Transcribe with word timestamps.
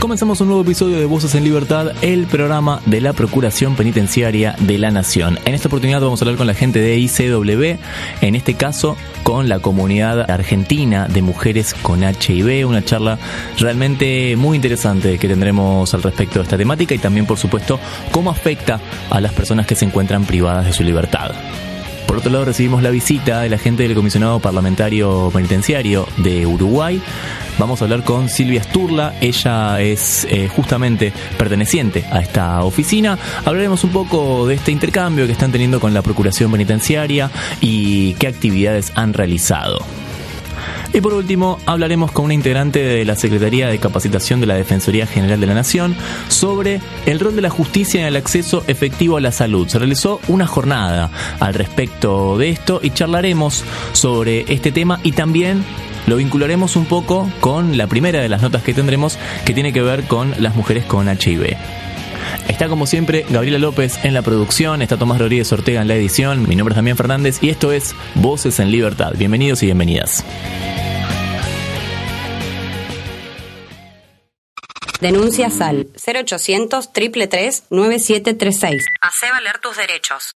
Comenzamos 0.00 0.40
un 0.40 0.46
nuevo 0.48 0.62
episodio 0.62 0.98
de 0.98 1.04
Voces 1.04 1.34
en 1.34 1.44
Libertad, 1.44 1.92
el 2.00 2.26
programa 2.26 2.80
de 2.86 3.02
la 3.02 3.12
Procuración 3.12 3.76
Penitenciaria 3.76 4.56
de 4.58 4.78
la 4.78 4.90
Nación. 4.90 5.38
En 5.44 5.52
esta 5.52 5.68
oportunidad 5.68 6.00
vamos 6.00 6.20
a 6.20 6.24
hablar 6.24 6.38
con 6.38 6.46
la 6.46 6.54
gente 6.54 6.78
de 6.78 6.96
ICW, 6.96 7.78
en 8.22 8.34
este 8.34 8.54
caso 8.54 8.96
con 9.24 9.50
la 9.50 9.58
comunidad 9.58 10.30
argentina 10.30 11.06
de 11.06 11.20
mujeres 11.20 11.74
con 11.74 12.02
HIV, 12.02 12.66
una 12.66 12.82
charla 12.82 13.18
realmente 13.58 14.36
muy 14.36 14.56
interesante 14.56 15.18
que 15.18 15.28
tendremos 15.28 15.92
al 15.92 16.02
respecto 16.02 16.38
de 16.38 16.44
esta 16.44 16.56
temática 16.56 16.94
y 16.94 16.98
también, 16.98 17.26
por 17.26 17.36
supuesto, 17.36 17.78
cómo 18.10 18.30
afecta 18.30 18.80
a 19.10 19.20
las 19.20 19.34
personas 19.34 19.66
que 19.66 19.74
se 19.74 19.84
encuentran 19.84 20.24
privadas 20.24 20.64
de 20.64 20.72
su 20.72 20.82
libertad. 20.82 21.32
Por 22.10 22.18
otro 22.18 22.32
lado, 22.32 22.46
recibimos 22.46 22.82
la 22.82 22.90
visita 22.90 23.42
de 23.42 23.48
la 23.48 23.56
gente 23.56 23.84
del 23.84 23.94
comisionado 23.94 24.40
parlamentario 24.40 25.30
penitenciario 25.32 26.08
de 26.16 26.44
Uruguay. 26.44 27.00
Vamos 27.56 27.80
a 27.80 27.84
hablar 27.84 28.02
con 28.02 28.28
Silvia 28.28 28.64
Sturla, 28.64 29.14
ella 29.20 29.80
es 29.80 30.26
eh, 30.28 30.48
justamente 30.48 31.12
perteneciente 31.38 32.04
a 32.10 32.18
esta 32.18 32.64
oficina. 32.64 33.16
Hablaremos 33.44 33.84
un 33.84 33.90
poco 33.90 34.44
de 34.48 34.56
este 34.56 34.72
intercambio 34.72 35.26
que 35.26 35.32
están 35.32 35.52
teniendo 35.52 35.78
con 35.78 35.94
la 35.94 36.02
Procuración 36.02 36.50
Penitenciaria 36.50 37.30
y 37.60 38.14
qué 38.14 38.26
actividades 38.26 38.90
han 38.96 39.12
realizado. 39.12 39.78
Y 40.92 41.00
por 41.00 41.14
último, 41.14 41.58
hablaremos 41.66 42.10
con 42.10 42.24
una 42.24 42.34
integrante 42.34 42.82
de 42.82 43.04
la 43.04 43.14
Secretaría 43.14 43.68
de 43.68 43.78
Capacitación 43.78 44.40
de 44.40 44.46
la 44.46 44.54
Defensoría 44.54 45.06
General 45.06 45.40
de 45.40 45.46
la 45.46 45.54
Nación 45.54 45.94
sobre 46.28 46.80
el 47.06 47.20
rol 47.20 47.36
de 47.36 47.42
la 47.42 47.50
justicia 47.50 48.00
en 48.00 48.06
el 48.08 48.16
acceso 48.16 48.64
efectivo 48.66 49.16
a 49.16 49.20
la 49.20 49.30
salud. 49.30 49.68
Se 49.68 49.78
realizó 49.78 50.20
una 50.26 50.48
jornada 50.48 51.10
al 51.38 51.54
respecto 51.54 52.36
de 52.38 52.50
esto 52.50 52.80
y 52.82 52.90
charlaremos 52.90 53.64
sobre 53.92 54.52
este 54.52 54.72
tema 54.72 54.98
y 55.04 55.12
también 55.12 55.64
lo 56.08 56.16
vincularemos 56.16 56.74
un 56.74 56.86
poco 56.86 57.30
con 57.40 57.76
la 57.76 57.86
primera 57.86 58.20
de 58.20 58.28
las 58.28 58.42
notas 58.42 58.64
que 58.64 58.74
tendremos 58.74 59.16
que 59.44 59.54
tiene 59.54 59.72
que 59.72 59.82
ver 59.82 60.04
con 60.04 60.34
las 60.38 60.56
mujeres 60.56 60.84
con 60.86 61.08
HIV. 61.08 61.56
Está 62.50 62.68
como 62.68 62.84
siempre 62.84 63.24
Gabriela 63.28 63.58
López 63.58 64.04
en 64.04 64.12
la 64.12 64.22
producción, 64.22 64.82
está 64.82 64.98
Tomás 64.98 65.20
Rodríguez 65.20 65.52
Ortega 65.52 65.82
en 65.82 65.86
la 65.86 65.94
edición, 65.94 66.48
mi 66.48 66.56
nombre 66.56 66.72
es 66.72 66.76
Damián 66.76 66.96
Fernández 66.96 67.38
y 67.40 67.48
esto 67.48 67.70
es 67.70 67.94
Voces 68.16 68.58
en 68.58 68.72
Libertad. 68.72 69.12
Bienvenidos 69.16 69.62
y 69.62 69.66
bienvenidas. 69.66 70.24
Denuncias 75.00 75.60
al 75.60 75.86
0800 75.94 76.92
333 76.92 77.66
9736. 77.70 78.84
Hacé 79.00 79.30
valer 79.30 79.58
tus 79.58 79.76
derechos. 79.76 80.34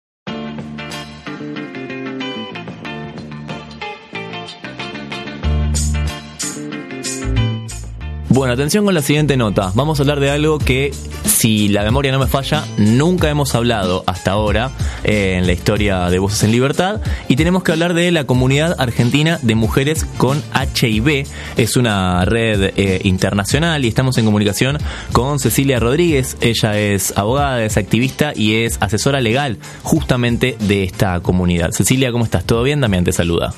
Bueno, 8.34 8.52
atención 8.54 8.84
con 8.84 8.94
la 8.94 9.00
siguiente 9.00 9.36
nota. 9.36 9.70
Vamos 9.76 10.00
a 10.00 10.02
hablar 10.02 10.18
de 10.18 10.28
algo 10.28 10.58
que, 10.58 10.92
si 11.24 11.68
la 11.68 11.84
memoria 11.84 12.10
no 12.10 12.18
me 12.18 12.26
falla, 12.26 12.64
nunca 12.78 13.30
hemos 13.30 13.54
hablado 13.54 14.02
hasta 14.08 14.32
ahora 14.32 14.72
eh, 15.04 15.36
en 15.38 15.46
la 15.46 15.52
historia 15.52 16.10
de 16.10 16.18
Voces 16.18 16.42
en 16.42 16.50
Libertad. 16.50 17.00
Y 17.28 17.36
tenemos 17.36 17.62
que 17.62 17.70
hablar 17.70 17.94
de 17.94 18.10
la 18.10 18.24
comunidad 18.24 18.74
argentina 18.80 19.38
de 19.40 19.54
mujeres 19.54 20.04
con 20.16 20.42
HIV. 20.52 21.28
Es 21.56 21.76
una 21.76 22.24
red 22.24 22.72
eh, 22.76 23.02
internacional 23.04 23.84
y 23.84 23.88
estamos 23.88 24.18
en 24.18 24.24
comunicación 24.24 24.78
con 25.12 25.38
Cecilia 25.38 25.78
Rodríguez. 25.78 26.36
Ella 26.40 26.76
es 26.76 27.16
abogada, 27.16 27.64
es 27.64 27.76
activista 27.76 28.32
y 28.34 28.64
es 28.64 28.78
asesora 28.80 29.20
legal 29.20 29.58
justamente 29.84 30.56
de 30.58 30.82
esta 30.82 31.20
comunidad. 31.20 31.70
Cecilia, 31.70 32.10
¿cómo 32.10 32.24
estás? 32.24 32.42
¿Todo 32.42 32.64
bien? 32.64 32.80
Damián 32.80 33.04
te 33.04 33.12
saluda. 33.12 33.54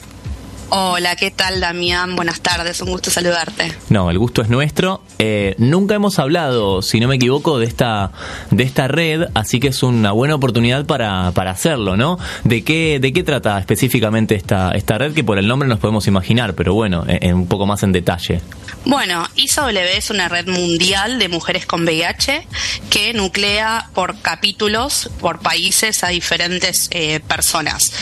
Hola, 0.69 1.15
¿qué 1.15 1.31
tal 1.31 1.61
Damián? 1.61 2.17
Buenas 2.17 2.41
tardes, 2.41 2.81
un 2.81 2.91
gusto 2.91 3.09
saludarte. 3.09 3.73
No, 3.89 4.11
el 4.11 4.19
gusto 4.19 4.43
es 4.43 4.49
nuestro. 4.49 5.01
Eh, 5.21 5.55
nunca 5.59 5.95
hemos 5.95 6.19
hablado, 6.19 6.83
si 6.83 6.99
no 6.99 7.07
me 7.07 7.15
equivoco, 7.15 7.61
de 7.61 7.67
esta, 7.67 8.11
de 8.51 8.65
esta 8.65 8.89
red, 8.89 9.29
así 9.35 9.61
que 9.61 9.69
es 9.69 9.85
una 9.85 10.11
buena 10.11 10.35
oportunidad 10.35 10.85
para, 10.85 11.31
para 11.31 11.53
hacerlo, 11.53 11.97
¿no? 11.97 12.19
¿De 12.43 12.65
qué, 12.65 12.99
¿De 13.01 13.13
qué 13.13 13.23
trata 13.23 13.61
específicamente 13.61 14.35
esta, 14.35 14.73
esta 14.73 14.99
red? 14.99 15.15
Que 15.15 15.23
por 15.23 15.39
el 15.39 15.47
nombre 15.47 15.69
nos 15.69 15.79
podemos 15.79 16.09
imaginar, 16.09 16.55
pero 16.55 16.75
bueno, 16.75 17.05
en, 17.07 17.35
un 17.35 17.47
poco 17.47 17.67
más 17.67 17.85
en 17.85 17.93
detalle. 17.93 18.41
Bueno, 18.85 19.25
ISW 19.37 19.69
es 19.97 20.11
una 20.11 20.29
red 20.29 20.49
mundial 20.49 21.21
de 21.21 21.29
mujeres 21.29 21.65
con 21.67 21.85
VIH 21.85 22.47
que 22.91 23.13
nuclea 23.15 23.89
por 23.95 24.21
capítulos, 24.21 25.11
por 25.21 25.41
países 25.41 26.03
a 26.03 26.09
diferentes 26.09 26.89
eh, 26.91 27.21
personas. 27.21 27.93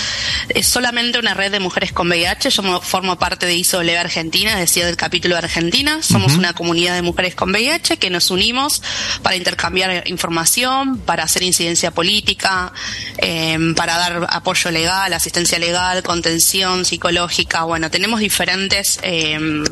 Es 0.48 0.66
solamente 0.66 1.18
una 1.18 1.34
red 1.34 1.52
de 1.52 1.60
mujeres 1.60 1.92
con 1.92 2.08
VIH 2.08 2.53
yo 2.54 2.80
formo 2.80 3.18
parte 3.18 3.46
de 3.46 3.54
ISOLEV 3.54 3.98
Argentina, 3.98 4.52
es 4.54 4.60
decir, 4.60 4.84
del 4.84 4.96
capítulo 4.96 5.34
de 5.34 5.40
Argentina. 5.40 6.02
Somos 6.02 6.34
una 6.34 6.52
comunidad 6.52 6.94
de 6.94 7.02
mujeres 7.02 7.34
con 7.34 7.50
VIH 7.50 7.96
que 7.96 8.10
nos 8.10 8.30
unimos 8.30 8.82
para 9.22 9.36
intercambiar 9.36 10.08
información, 10.08 10.98
para 10.98 11.24
hacer 11.24 11.42
incidencia 11.42 11.90
política, 11.90 12.72
em, 13.18 13.74
para 13.74 13.96
dar 13.96 14.26
apoyo 14.30 14.70
legal, 14.70 15.12
asistencia 15.12 15.58
legal, 15.58 16.02
contención 16.02 16.84
psicológica. 16.84 17.64
Bueno, 17.64 17.90
tenemos 17.90 18.20
diferentes 18.20 18.98
eh, 19.02 19.64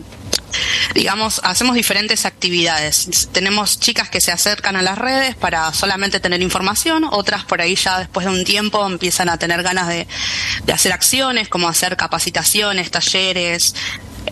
digamos, 0.95 1.41
hacemos 1.45 1.75
diferentes 1.75 2.25
actividades. 2.27 3.29
Tenemos 3.33 3.81
chicas 3.81 4.09
que 4.09 4.21
se 4.21 4.33
acercan 4.33 4.77
a 4.77 4.83
las 4.83 4.99
redes 4.99 5.35
para 5.35 5.73
solamente 5.73 6.21
tener 6.21 6.43
información, 6.43 7.05
otras 7.05 7.45
por 7.45 7.61
ahí 7.61 7.75
ya 7.75 7.99
después 7.99 8.27
de 8.27 8.33
un 8.33 8.45
tiempo 8.45 8.87
empiezan 8.87 9.29
a 9.29 9.39
tener 9.39 9.63
ganas 9.63 9.89
de, 9.89 10.07
de 10.65 10.73
hacer 10.73 10.93
acciones, 10.93 11.49
como 11.49 11.69
hacer 11.69 11.97
capacitaciones, 11.97 12.91
talleres, 12.91 13.75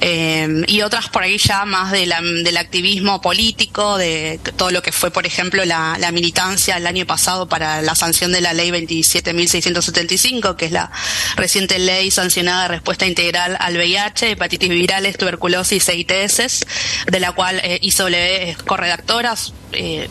eh, 0.00 0.64
y 0.66 0.82
otras 0.82 1.08
por 1.08 1.22
ahí 1.22 1.38
ya 1.38 1.64
más 1.64 1.90
de 1.90 2.00
del 2.00 2.56
activismo 2.56 3.20
político, 3.20 3.98
de 3.98 4.40
todo 4.56 4.70
lo 4.70 4.82
que 4.82 4.92
fue, 4.92 5.10
por 5.10 5.26
ejemplo, 5.26 5.64
la, 5.64 5.96
militancia 6.12 6.76
el 6.76 6.86
año 6.86 7.06
pasado 7.06 7.48
para 7.48 7.82
la 7.82 7.94
sanción 7.94 8.32
de 8.32 8.40
la 8.40 8.52
ley 8.52 8.70
27.675, 8.70 10.56
que 10.56 10.66
es 10.66 10.72
la 10.72 10.90
reciente 11.36 11.78
ley 11.78 12.10
sancionada 12.10 12.62
de 12.62 12.68
respuesta 12.68 13.06
integral 13.06 13.56
al 13.60 13.76
VIH, 13.76 14.32
hepatitis 14.32 14.70
virales, 14.70 15.16
tuberculosis 15.16 15.88
e 15.88 15.96
ITS, 15.96 16.66
de 17.06 17.20
la 17.20 17.32
cual 17.32 17.60
eh, 17.62 17.80
es 17.82 18.56
corredactora. 18.58 19.34
Eh, 19.72 20.08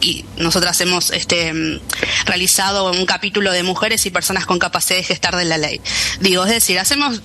y 0.00 0.24
nosotras 0.36 0.80
hemos 0.80 1.10
este, 1.12 1.80
realizado 2.26 2.90
un 2.90 3.06
capítulo 3.06 3.52
de 3.52 3.62
mujeres 3.62 4.04
y 4.04 4.10
personas 4.10 4.46
con 4.46 4.58
capacidad 4.58 4.98
de 4.98 5.04
gestar 5.04 5.36
de 5.36 5.44
la 5.44 5.58
ley. 5.58 5.80
Digo, 6.20 6.44
es 6.44 6.50
decir, 6.50 6.78
hacemos 6.80 7.22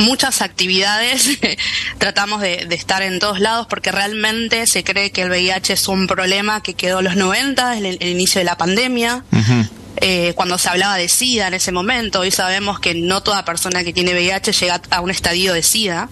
muchas 0.00 0.42
actividades, 0.42 1.38
tratamos 1.98 2.40
de, 2.40 2.66
estar 2.70 3.02
en 3.02 3.18
todos 3.18 3.40
lados 3.40 3.66
porque 3.68 3.92
realmente 3.92 4.66
se 4.66 4.84
cree 4.84 5.12
que 5.12 5.22
el 5.22 5.30
VIH 5.30 5.74
es 5.74 5.88
un 5.88 6.06
problema 6.06 6.62
que 6.62 6.74
quedó 6.74 6.98
en 6.98 7.04
los 7.04 7.16
90, 7.16 7.78
en 7.78 7.86
el, 7.86 8.02
inicio 8.02 8.40
de 8.40 8.44
la 8.44 8.56
pandemia. 8.56 9.24
Eh, 10.02 10.32
cuando 10.34 10.56
se 10.56 10.68
hablaba 10.68 10.96
de 10.96 11.08
SIDA 11.08 11.48
en 11.48 11.54
ese 11.54 11.72
momento, 11.72 12.20
hoy 12.20 12.30
sabemos 12.30 12.80
que 12.80 12.94
no 12.94 13.22
toda 13.22 13.44
persona 13.44 13.84
que 13.84 13.92
tiene 13.92 14.14
VIH 14.14 14.52
llega 14.52 14.80
a 14.90 15.00
un 15.00 15.10
estadio 15.10 15.52
de 15.52 15.62
SIDA. 15.62 16.08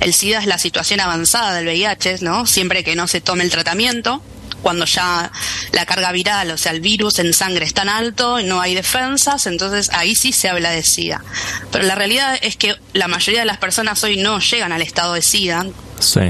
El 0.00 0.14
SIDA 0.14 0.38
es 0.38 0.46
la 0.46 0.58
situación 0.58 1.00
avanzada 1.00 1.54
del 1.54 1.66
VIH, 1.66 2.18
¿no? 2.20 2.46
Siempre 2.46 2.84
que 2.84 2.94
no 2.94 3.08
se 3.08 3.20
tome 3.20 3.42
el 3.42 3.50
tratamiento 3.50 4.22
cuando 4.62 4.84
ya 4.84 5.30
la 5.72 5.86
carga 5.86 6.12
viral, 6.12 6.50
o 6.52 6.58
sea, 6.58 6.72
el 6.72 6.80
virus 6.80 7.18
en 7.18 7.32
sangre 7.34 7.64
es 7.64 7.74
tan 7.74 7.88
alto 7.88 8.40
y 8.40 8.44
no 8.44 8.60
hay 8.60 8.74
defensas, 8.74 9.46
entonces 9.46 9.90
ahí 9.92 10.14
sí 10.14 10.32
se 10.32 10.48
habla 10.48 10.70
de 10.70 10.82
SIDA. 10.82 11.22
Pero 11.70 11.84
la 11.84 11.94
realidad 11.94 12.38
es 12.40 12.56
que 12.56 12.76
la 12.92 13.08
mayoría 13.08 13.40
de 13.40 13.46
las 13.46 13.58
personas 13.58 14.02
hoy 14.04 14.16
no 14.16 14.38
llegan 14.38 14.72
al 14.72 14.82
estado 14.82 15.14
de 15.14 15.22
SIDA. 15.22 15.66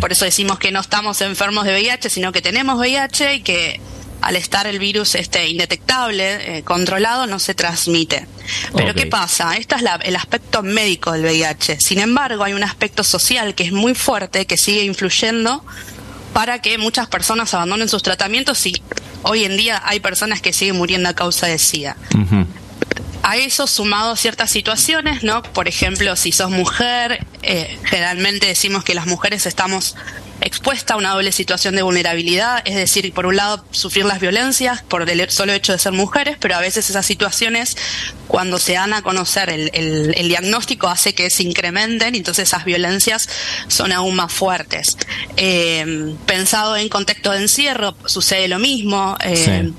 Por 0.00 0.12
eso 0.12 0.24
decimos 0.24 0.58
que 0.58 0.70
no 0.70 0.80
estamos 0.80 1.20
enfermos 1.22 1.64
de 1.64 1.72
VIH, 1.72 2.10
sino 2.10 2.32
que 2.32 2.42
tenemos 2.42 2.78
VIH 2.78 3.36
y 3.36 3.42
que 3.42 3.80
al 4.22 4.36
estar 4.36 4.66
el 4.66 4.78
virus 4.78 5.16
este 5.16 5.48
indetectable, 5.48 6.58
eh, 6.58 6.62
controlado, 6.62 7.26
no 7.26 7.38
se 7.38 7.54
transmite. 7.54 8.26
Pero 8.74 8.94
¿qué 8.94 9.06
pasa? 9.06 9.56
Este 9.56 9.74
es 9.74 9.82
el 10.04 10.16
aspecto 10.16 10.62
médico 10.62 11.12
del 11.12 11.22
VIH. 11.24 11.80
Sin 11.80 11.98
embargo, 11.98 12.44
hay 12.44 12.52
un 12.52 12.62
aspecto 12.62 13.02
social 13.02 13.54
que 13.54 13.64
es 13.64 13.72
muy 13.72 13.94
fuerte, 13.94 14.46
que 14.46 14.56
sigue 14.56 14.84
influyendo 14.84 15.64
para 16.32 16.60
que 16.60 16.78
muchas 16.78 17.08
personas 17.08 17.52
abandonen 17.54 17.88
sus 17.88 18.02
tratamientos 18.02 18.66
y 18.66 18.82
hoy 19.22 19.44
en 19.44 19.56
día 19.56 19.82
hay 19.84 20.00
personas 20.00 20.40
que 20.40 20.52
siguen 20.52 20.76
muriendo 20.76 21.08
a 21.08 21.14
causa 21.14 21.46
de 21.46 21.58
SIDA. 21.58 21.96
A 23.22 23.36
eso 23.36 23.66
sumado 23.66 24.16
ciertas 24.16 24.50
situaciones, 24.50 25.22
¿no? 25.22 25.42
Por 25.42 25.68
ejemplo, 25.68 26.16
si 26.16 26.32
sos 26.32 26.50
mujer, 26.50 27.24
eh, 27.42 27.78
generalmente 27.84 28.46
decimos 28.46 28.82
que 28.82 28.94
las 28.94 29.06
mujeres 29.06 29.46
estamos 29.46 29.94
expuesta 30.42 30.94
a 30.94 30.96
una 30.96 31.10
doble 31.10 31.32
situación 31.32 31.76
de 31.76 31.82
vulnerabilidad, 31.82 32.62
es 32.64 32.74
decir, 32.74 33.12
por 33.12 33.26
un 33.26 33.36
lado 33.36 33.64
sufrir 33.70 34.04
las 34.04 34.20
violencias 34.20 34.82
por 34.82 35.08
el 35.08 35.30
solo 35.30 35.52
hecho 35.52 35.72
de 35.72 35.78
ser 35.78 35.92
mujeres, 35.92 36.36
pero 36.40 36.56
a 36.56 36.60
veces 36.60 36.90
esas 36.90 37.06
situaciones, 37.06 37.76
cuando 38.26 38.58
se 38.58 38.74
dan 38.74 38.92
a 38.92 39.02
conocer 39.02 39.50
el, 39.50 39.70
el, 39.72 40.28
diagnóstico, 40.28 40.88
hace 40.88 41.14
que 41.14 41.30
se 41.30 41.42
incrementen 41.42 42.14
y 42.14 42.18
entonces 42.18 42.48
esas 42.48 42.64
violencias 42.64 43.28
son 43.68 43.92
aún 43.92 44.16
más 44.16 44.32
fuertes. 44.32 44.96
Eh, 45.36 46.14
pensado 46.26 46.76
en 46.76 46.88
contexto 46.88 47.32
de 47.32 47.38
encierro, 47.38 47.96
sucede 48.06 48.48
lo 48.48 48.58
mismo. 48.58 49.16
Eh, 49.24 49.70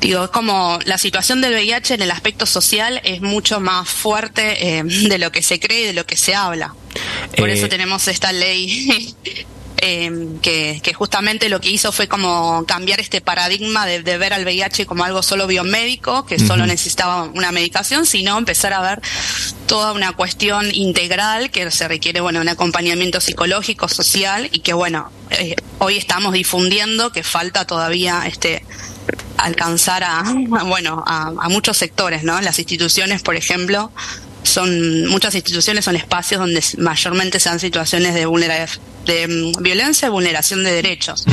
digo, 0.00 0.24
es 0.24 0.30
como 0.30 0.78
la 0.84 0.98
situación 0.98 1.40
del 1.40 1.52
VIH 1.54 1.94
en 1.94 2.02
el 2.02 2.10
aspecto 2.10 2.46
social 2.46 3.00
es 3.04 3.20
mucho 3.20 3.60
más 3.60 3.88
fuerte 3.88 4.78
eh, 4.78 4.82
de 4.84 5.18
lo 5.18 5.30
que 5.30 5.42
se 5.42 5.60
cree 5.60 5.82
y 5.82 5.86
de 5.86 5.92
lo 5.92 6.06
que 6.06 6.16
se 6.16 6.34
habla. 6.34 6.74
Por 7.36 7.48
eso 7.48 7.68
tenemos 7.68 8.08
esta 8.08 8.32
ley 8.32 9.14
eh, 9.82 10.38
que, 10.42 10.94
justamente 10.94 11.48
lo 11.48 11.60
que 11.60 11.70
hizo 11.70 11.92
fue 11.92 12.06
como 12.06 12.64
cambiar 12.66 13.00
este 13.00 13.20
paradigma 13.20 13.86
de, 13.86 14.00
ver 14.02 14.32
al 14.34 14.44
VIH 14.44 14.86
como 14.86 15.04
algo 15.04 15.22
solo 15.22 15.46
biomédico, 15.46 16.26
que 16.26 16.38
solo 16.38 16.66
necesitaba 16.66 17.24
una 17.24 17.52
medicación, 17.52 18.04
sino 18.04 18.36
empezar 18.36 18.72
a 18.74 18.82
ver 18.82 19.00
toda 19.66 19.92
una 19.92 20.12
cuestión 20.12 20.66
integral 20.74 21.50
que 21.50 21.70
se 21.70 21.88
requiere, 21.88 22.20
bueno, 22.20 22.40
un 22.40 22.48
acompañamiento 22.48 23.20
psicológico, 23.20 23.88
social 23.88 24.48
y 24.52 24.60
que, 24.60 24.74
bueno, 24.74 25.10
eh, 25.30 25.56
hoy 25.78 25.96
estamos 25.96 26.34
difundiendo 26.34 27.12
que 27.12 27.22
falta 27.22 27.66
todavía 27.66 28.24
este 28.26 28.64
alcanzar 29.38 30.04
a, 30.04 30.22
bueno, 30.66 31.02
a, 31.06 31.32
a 31.40 31.48
muchos 31.48 31.78
sectores, 31.78 32.22
¿no? 32.22 32.40
Las 32.40 32.58
instituciones, 32.58 33.22
por 33.22 33.36
ejemplo, 33.36 33.90
son 34.42 35.06
muchas 35.06 35.34
instituciones 35.34 35.84
son 35.84 35.96
espacios 35.96 36.40
donde 36.40 36.62
mayormente 36.78 37.40
se 37.40 37.48
dan 37.48 37.60
situaciones 37.60 38.14
de 38.14 38.26
de 39.06 39.28
mm, 39.28 39.62
violencia 39.62 40.06
y 40.06 40.10
vulneración 40.10 40.64
de 40.64 40.72
derechos. 40.72 41.24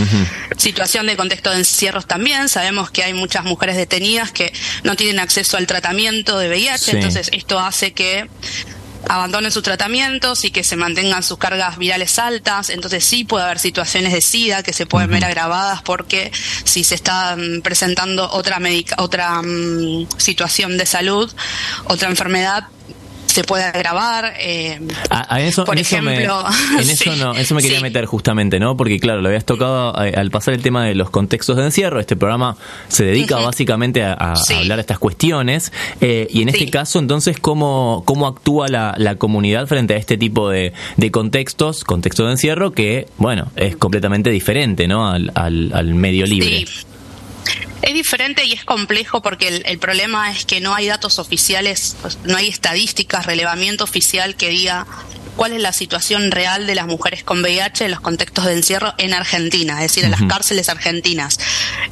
Situación 0.57 1.07
de 1.07 1.15
contexto 1.15 1.51
de 1.51 1.57
encierros 1.57 2.07
también. 2.07 2.49
Sabemos 2.49 2.91
que 2.91 3.03
hay 3.03 3.13
muchas 3.13 3.43
mujeres 3.43 3.75
detenidas 3.75 4.31
que 4.31 4.51
no 4.83 4.95
tienen 4.95 5.19
acceso 5.19 5.57
al 5.57 5.67
tratamiento 5.67 6.37
de 6.39 6.49
VIH, 6.49 6.91
entonces 6.91 7.29
esto 7.31 7.59
hace 7.59 7.93
que 7.93 8.27
abandonen 9.09 9.51
sus 9.51 9.63
tratamientos 9.63 10.43
y 10.43 10.51
que 10.51 10.63
se 10.63 10.75
mantengan 10.75 11.23
sus 11.23 11.37
cargas 11.37 11.77
virales 11.77 12.19
altas. 12.19 12.69
Entonces 12.69 13.03
sí 13.03 13.23
puede 13.23 13.45
haber 13.45 13.59
situaciones 13.59 14.13
de 14.13 14.21
SIDA 14.21 14.63
que 14.63 14.73
se 14.73 14.85
pueden 14.85 15.09
ver 15.09 15.23
agravadas 15.23 15.81
porque 15.81 16.31
si 16.63 16.83
se 16.83 16.95
está 16.95 17.35
mm, 17.35 17.61
presentando 17.61 18.29
otra, 18.31 18.59
otra 18.97 19.41
mm, 19.41 20.07
situación 20.17 20.77
de 20.77 20.85
salud, 20.85 21.31
otra 21.85 22.09
enfermedad, 22.09 22.67
se 23.37 23.43
puede 23.43 23.65
agravar. 23.65 24.33
Eh, 24.39 24.79
a, 25.11 25.39
eso, 25.41 25.63
por 25.63 25.77
ejemplo, 25.77 26.11
me, 26.11 26.23
en 26.23 26.89
eso 26.89 27.15
no, 27.17 27.33
eso 27.35 27.53
me 27.53 27.61
quería 27.61 27.81
meter 27.81 28.05
justamente, 28.05 28.59
¿no? 28.59 28.75
Porque 28.75 28.99
claro, 28.99 29.21
lo 29.21 29.27
habías 29.27 29.45
tocado 29.45 29.95
al 29.95 30.31
pasar 30.31 30.55
el 30.55 30.63
tema 30.63 30.85
de 30.85 30.95
los 30.95 31.11
contextos 31.11 31.55
de 31.55 31.65
encierro. 31.65 31.99
Este 31.99 32.15
programa 32.15 32.57
se 32.87 33.05
dedica 33.05 33.35
básicamente 33.37 34.03
a, 34.03 34.33
hablar 34.57 34.77
de 34.77 34.81
estas 34.81 34.97
cuestiones 34.97 35.71
eh, 36.01 36.27
y 36.31 36.41
en 36.41 36.49
este 36.49 36.71
caso, 36.71 36.97
entonces, 36.97 37.37
cómo 37.39 38.01
cómo 38.05 38.25
actúa 38.25 38.67
la, 38.69 39.15
comunidad 39.17 39.67
frente 39.67 39.93
a 39.93 39.97
este 39.97 40.17
tipo 40.17 40.49
de, 40.49 40.73
contextos, 41.11 41.83
contexto 41.83 42.25
de 42.25 42.31
encierro 42.31 42.71
que, 42.71 43.07
bueno, 43.17 43.51
es 43.55 43.75
completamente 43.75 44.31
diferente, 44.31 44.87
¿no? 44.87 45.11
Al, 45.11 45.31
al, 45.35 45.93
medio 45.93 46.25
libre. 46.25 46.65
Es 47.81 47.93
diferente 47.93 48.43
y 48.45 48.53
es 48.53 48.65
complejo 48.65 49.21
porque 49.21 49.63
el, 49.65 49.79
problema 49.79 50.31
es 50.31 50.45
que 50.45 50.59
no 50.59 50.73
hay 50.73 50.87
datos 50.87 51.19
oficiales, 51.19 51.95
no 52.23 52.35
hay 52.37 52.47
estadísticas, 52.47 53.25
relevamiento 53.25 53.83
oficial 53.83 54.35
que 54.35 54.49
diga 54.49 54.87
cuál 55.35 55.53
es 55.53 55.61
la 55.61 55.71
situación 55.71 56.31
real 56.31 56.65
de 56.65 56.75
las 56.75 56.87
mujeres 56.87 57.23
con 57.23 57.41
VIH 57.41 57.85
en 57.85 57.91
los 57.91 58.01
contextos 58.01 58.45
de 58.45 58.53
encierro 58.53 58.93
en 58.97 59.13
Argentina, 59.13 59.75
es 59.75 59.91
decir, 59.91 60.03
en 60.03 60.11
las 60.11 60.23
cárceles 60.23 60.69
argentinas. 60.69 61.39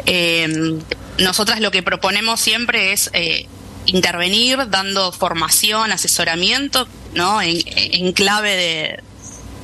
Eh, 0.05 0.79
nosotras 1.19 1.61
lo 1.61 1.71
que 1.71 1.83
proponemos 1.83 2.41
siempre 2.41 2.91
es 2.91 3.11
eh, 3.13 3.47
intervenir 3.85 4.69
dando 4.69 5.11
formación, 5.11 5.91
asesoramiento, 5.91 6.87
¿no? 7.13 7.41
en 7.41 8.11
clave 8.13 8.55
de, 8.55 8.99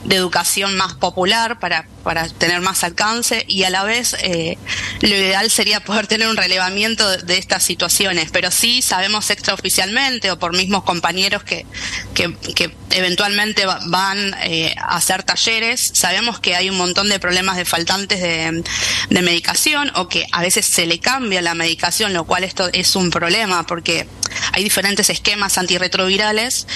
de 0.03 0.15
educación 0.15 0.75
más 0.77 0.93
popular 0.93 1.59
para, 1.59 1.87
para 2.03 2.27
tener 2.27 2.61
más 2.61 2.83
alcance 2.83 3.45
y 3.47 3.63
a 3.63 3.69
la 3.69 3.83
vez 3.83 4.15
eh, 4.23 4.57
lo 5.01 5.15
ideal 5.15 5.49
sería 5.49 5.79
poder 5.79 6.07
tener 6.07 6.27
un 6.27 6.37
relevamiento 6.37 7.09
de, 7.17 7.37
estas 7.37 7.63
situaciones, 7.63 8.29
pero 8.31 8.51
sí 8.51 8.81
sabemos 8.81 9.29
extraoficialmente 9.29 10.31
o 10.31 10.37
por 10.37 10.55
mismos 10.55 10.83
compañeros 10.83 11.43
que, 11.43 11.65
que, 12.13 12.71
eventualmente 12.91 13.65
van 13.65 14.35
eh, 14.43 14.75
a 14.77 14.97
hacer 14.97 15.23
talleres, 15.23 15.91
sabemos 15.95 16.39
que 16.39 16.55
hay 16.55 16.69
un 16.69 16.77
montón 16.77 17.09
de 17.09 17.19
problemas 17.19 17.57
de 17.57 17.65
faltantes 17.65 18.21
de, 18.21 18.63
de 19.09 19.21
medicación 19.21 19.91
o 19.95 20.07
que 20.07 20.27
a 20.31 20.41
veces 20.41 20.65
se 20.65 20.85
le 20.85 20.99
cambia 20.99 21.41
la 21.41 21.55
medicación, 21.55 22.13
lo 22.13 22.25
cual 22.25 22.43
esto 22.43 22.69
es 22.73 22.95
un 22.95 23.09
problema 23.09 23.65
porque 23.65 24.07
hay 24.51 24.63
diferentes 24.63 25.09
esquemas 25.09 25.57
antirretrovirales 25.57 26.67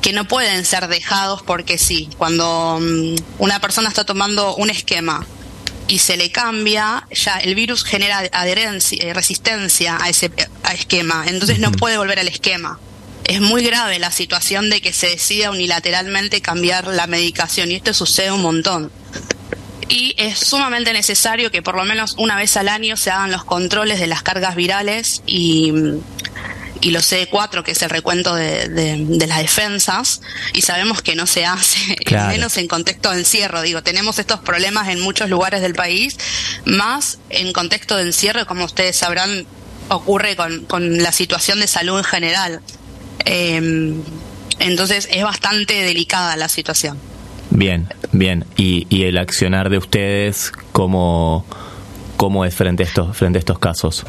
que 0.00 0.12
no 0.12 0.26
pueden 0.26 0.64
ser 0.64 0.88
dejados 0.88 1.42
porque 1.42 1.78
sí. 1.78 2.08
Cuando 2.16 2.78
mm, 2.80 3.16
una 3.38 3.60
persona 3.60 3.88
está 3.88 4.04
tomando 4.04 4.54
un 4.56 4.70
esquema 4.70 5.26
y 5.88 5.98
se 5.98 6.16
le 6.16 6.30
cambia, 6.30 7.06
ya 7.10 7.38
el 7.38 7.54
virus 7.54 7.82
genera 7.82 8.18
adherencia, 8.32 8.98
eh, 9.02 9.14
resistencia 9.14 9.98
a 10.00 10.08
ese 10.08 10.30
esquema, 10.72 11.24
entonces 11.26 11.58
no 11.58 11.72
puede 11.72 11.98
volver 11.98 12.18
al 12.18 12.28
esquema. 12.28 12.78
Es 13.24 13.40
muy 13.40 13.64
grave 13.64 13.98
la 13.98 14.10
situación 14.10 14.70
de 14.70 14.80
que 14.80 14.92
se 14.92 15.08
decida 15.08 15.50
unilateralmente 15.50 16.40
cambiar 16.40 16.86
la 16.86 17.06
medicación 17.06 17.70
y 17.70 17.74
esto 17.74 17.92
sucede 17.92 18.30
un 18.30 18.42
montón. 18.42 18.92
Y 19.88 20.14
es 20.18 20.38
sumamente 20.38 20.92
necesario 20.92 21.50
que 21.50 21.62
por 21.62 21.74
lo 21.74 21.84
menos 21.84 22.14
una 22.18 22.36
vez 22.36 22.56
al 22.56 22.68
año 22.68 22.96
se 22.96 23.10
hagan 23.10 23.32
los 23.32 23.44
controles 23.44 23.98
de 23.98 24.06
las 24.06 24.22
cargas 24.22 24.54
virales 24.54 25.22
y 25.26 25.72
y 26.80 26.90
los 26.90 27.10
CD4, 27.10 27.62
que 27.62 27.72
es 27.72 27.82
el 27.82 27.90
recuento 27.90 28.34
de, 28.34 28.68
de, 28.68 29.26
las 29.26 29.38
defensas, 29.38 30.20
y 30.52 30.62
sabemos 30.62 31.02
que 31.02 31.16
no 31.16 31.26
se 31.26 31.44
hace, 31.44 31.96
menos 32.28 32.56
en 32.56 32.68
contexto 32.68 33.10
de 33.10 33.18
encierro. 33.20 33.62
Digo, 33.62 33.82
tenemos 33.82 34.18
estos 34.18 34.40
problemas 34.40 34.88
en 34.88 35.00
muchos 35.00 35.28
lugares 35.28 35.60
del 35.60 35.74
país, 35.74 36.16
más 36.64 37.18
en 37.30 37.52
contexto 37.52 37.96
de 37.96 38.04
encierro, 38.04 38.46
como 38.46 38.64
ustedes 38.64 38.96
sabrán, 38.96 39.46
ocurre 39.88 40.36
con, 40.36 40.64
con 40.66 41.02
la 41.02 41.12
situación 41.12 41.60
de 41.60 41.66
salud 41.66 41.98
en 41.98 42.04
general. 42.04 42.60
Em, 43.24 44.02
entonces 44.60 45.08
es 45.10 45.22
bastante 45.24 45.82
delicada 45.82 46.36
la 46.36 46.48
situación. 46.48 46.98
Bien, 47.50 47.88
bien. 48.12 48.44
¿Y, 48.56 48.86
y 48.88 49.04
el 49.04 49.18
accionar 49.18 49.70
de 49.70 49.78
ustedes 49.78 50.52
cómo, 50.72 51.44
cómo 52.16 52.44
es 52.44 52.54
frente 52.54 52.84
a 52.84 52.86
estos, 52.86 53.16
frente 53.16 53.38
a 53.38 53.40
estos 53.40 53.58
casos? 53.58 54.04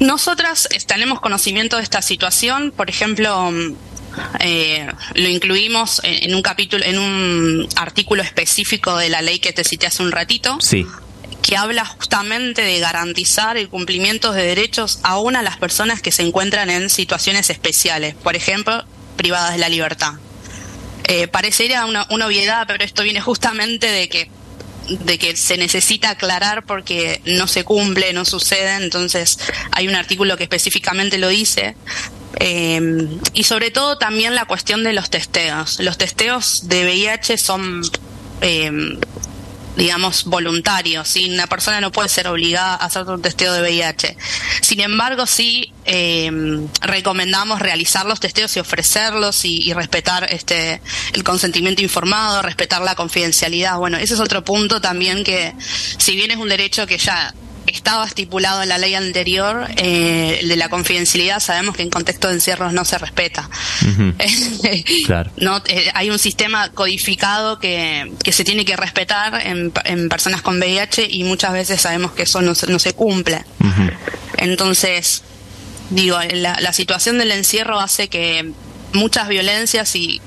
Nosotras 0.00 0.68
tenemos 0.86 1.20
conocimiento 1.20 1.76
de 1.76 1.82
esta 1.82 2.02
situación, 2.02 2.72
por 2.76 2.90
ejemplo, 2.90 3.50
mm, 3.50 3.76
eh, 4.40 4.86
lo 5.14 5.28
incluimos 5.28 6.00
en, 6.04 6.34
un 6.34 6.42
capítulo, 6.42 6.84
en 6.84 6.98
un 6.98 7.68
artículo 7.76 8.22
específico 8.22 8.96
de 8.96 9.08
la 9.08 9.22
ley 9.22 9.38
que 9.38 9.52
te 9.52 9.64
cité 9.64 9.86
hace 9.86 10.02
un 10.02 10.12
ratito. 10.12 10.58
Sí. 10.60 10.86
que 11.42 11.58
habla 11.58 11.84
justamente 11.84 12.62
de 12.62 12.80
garantizar 12.80 13.58
el 13.58 13.68
cumplimiento 13.68 14.32
de 14.32 14.46
derechos 14.46 15.00
aún 15.02 15.36
a 15.36 15.42
las 15.42 15.58
personas 15.58 16.00
que 16.00 16.10
se 16.10 16.22
encuentran 16.22 16.70
en 16.70 16.88
situaciones 16.88 17.50
especiales, 17.50 18.14
por 18.14 18.34
ejemplo, 18.34 18.82
privadas 19.18 19.52
de 19.52 19.58
la 19.58 19.68
libertad. 19.68 20.14
Eh, 21.06 21.28
parecería 21.28 21.84
una, 21.84 22.06
una 22.08 22.28
obviedad, 22.28 22.66
pero 22.66 22.82
esto 22.82 23.02
viene 23.02 23.20
justamente 23.20 23.88
de 23.88 24.08
que 24.08 24.30
de 24.88 25.18
que 25.18 25.36
se 25.36 25.56
necesita 25.56 26.10
aclarar 26.10 26.64
porque 26.66 27.20
no 27.24 27.46
se 27.46 27.64
cumple, 27.64 28.12
no 28.12 28.24
sucede, 28.24 28.76
entonces 28.76 29.38
hay 29.70 29.88
un 29.88 29.94
artículo 29.94 30.36
que 30.36 30.44
específicamente 30.44 31.18
lo 31.18 31.28
dice. 31.28 31.76
Eh, 32.40 33.08
y 33.32 33.44
sobre 33.44 33.70
todo 33.70 33.96
también 33.96 34.34
la 34.34 34.44
cuestión 34.46 34.82
de 34.84 34.92
los 34.92 35.10
testeos. 35.10 35.78
Los 35.80 35.98
testeos 35.98 36.68
de 36.68 36.84
VIH 36.84 37.38
son 37.38 37.82
eh, 38.40 38.98
digamos, 39.76 40.24
voluntario, 40.24 41.04
¿sí? 41.04 41.30
Una 41.30 41.46
persona 41.46 41.80
no 41.80 41.90
puede 41.90 42.08
ser 42.08 42.28
obligada 42.28 42.74
a 42.74 42.86
hacer 42.86 43.02
un 43.04 43.22
testeo 43.22 43.52
de 43.52 43.62
VIH. 43.62 44.16
Sin 44.60 44.80
embargo, 44.80 45.26
sí 45.26 45.72
eh, 45.84 46.30
recomendamos 46.80 47.60
realizar 47.60 48.06
los 48.06 48.20
testeos 48.20 48.56
y 48.56 48.60
ofrecerlos 48.60 49.44
y, 49.44 49.62
y, 49.62 49.72
respetar 49.72 50.32
este 50.32 50.80
el 51.12 51.24
consentimiento 51.24 51.82
informado, 51.82 52.42
respetar 52.42 52.82
la 52.82 52.94
confidencialidad. 52.94 53.76
Bueno, 53.78 53.98
ese 53.98 54.14
es 54.14 54.20
otro 54.20 54.44
punto 54.44 54.80
también 54.80 55.24
que, 55.24 55.54
si 55.98 56.16
bien 56.16 56.30
es 56.30 56.36
un 56.36 56.48
derecho 56.48 56.86
que 56.86 56.98
ya 56.98 57.34
estaba 57.66 58.06
estipulado 58.06 58.62
en 58.62 58.68
la 58.68 58.78
ley 58.78 58.94
anterior, 58.94 59.66
eh, 59.76 60.40
de 60.46 60.56
la 60.56 60.68
confidencialidad, 60.68 61.40
sabemos 61.40 61.76
que 61.76 61.82
en 61.82 61.90
contexto 61.90 62.28
de 62.28 62.34
encierros 62.34 62.72
no 62.72 62.84
se 62.84 62.98
respeta. 62.98 63.48
claro. 65.06 65.30
no, 65.36 65.62
eh, 65.68 65.90
hay 65.94 66.10
un 66.10 66.18
sistema 66.18 66.70
codificado 66.70 67.58
que, 67.58 68.12
que 68.22 68.32
se 68.32 68.44
tiene 68.44 68.64
que 68.64 68.76
respetar 68.76 69.46
en, 69.46 69.72
en, 69.84 70.08
personas 70.08 70.42
con 70.42 70.58
VIH 70.58 71.08
y 71.10 71.24
muchas 71.24 71.52
veces 71.52 71.80
sabemos 71.80 72.12
que 72.12 72.22
eso 72.22 72.42
no 72.42 72.54
se, 72.54 72.66
no 72.66 72.78
se 72.78 72.92
cumple. 72.92 73.44
Entonces, 74.36 75.22
digo, 75.90 76.18
la, 76.32 76.58
la 76.60 76.72
situación 76.72 77.18
del 77.18 77.32
encierro 77.32 77.80
hace 77.80 78.08
que 78.08 78.52
muchas 78.92 79.28
violencias 79.28 79.94
y 79.96 80.20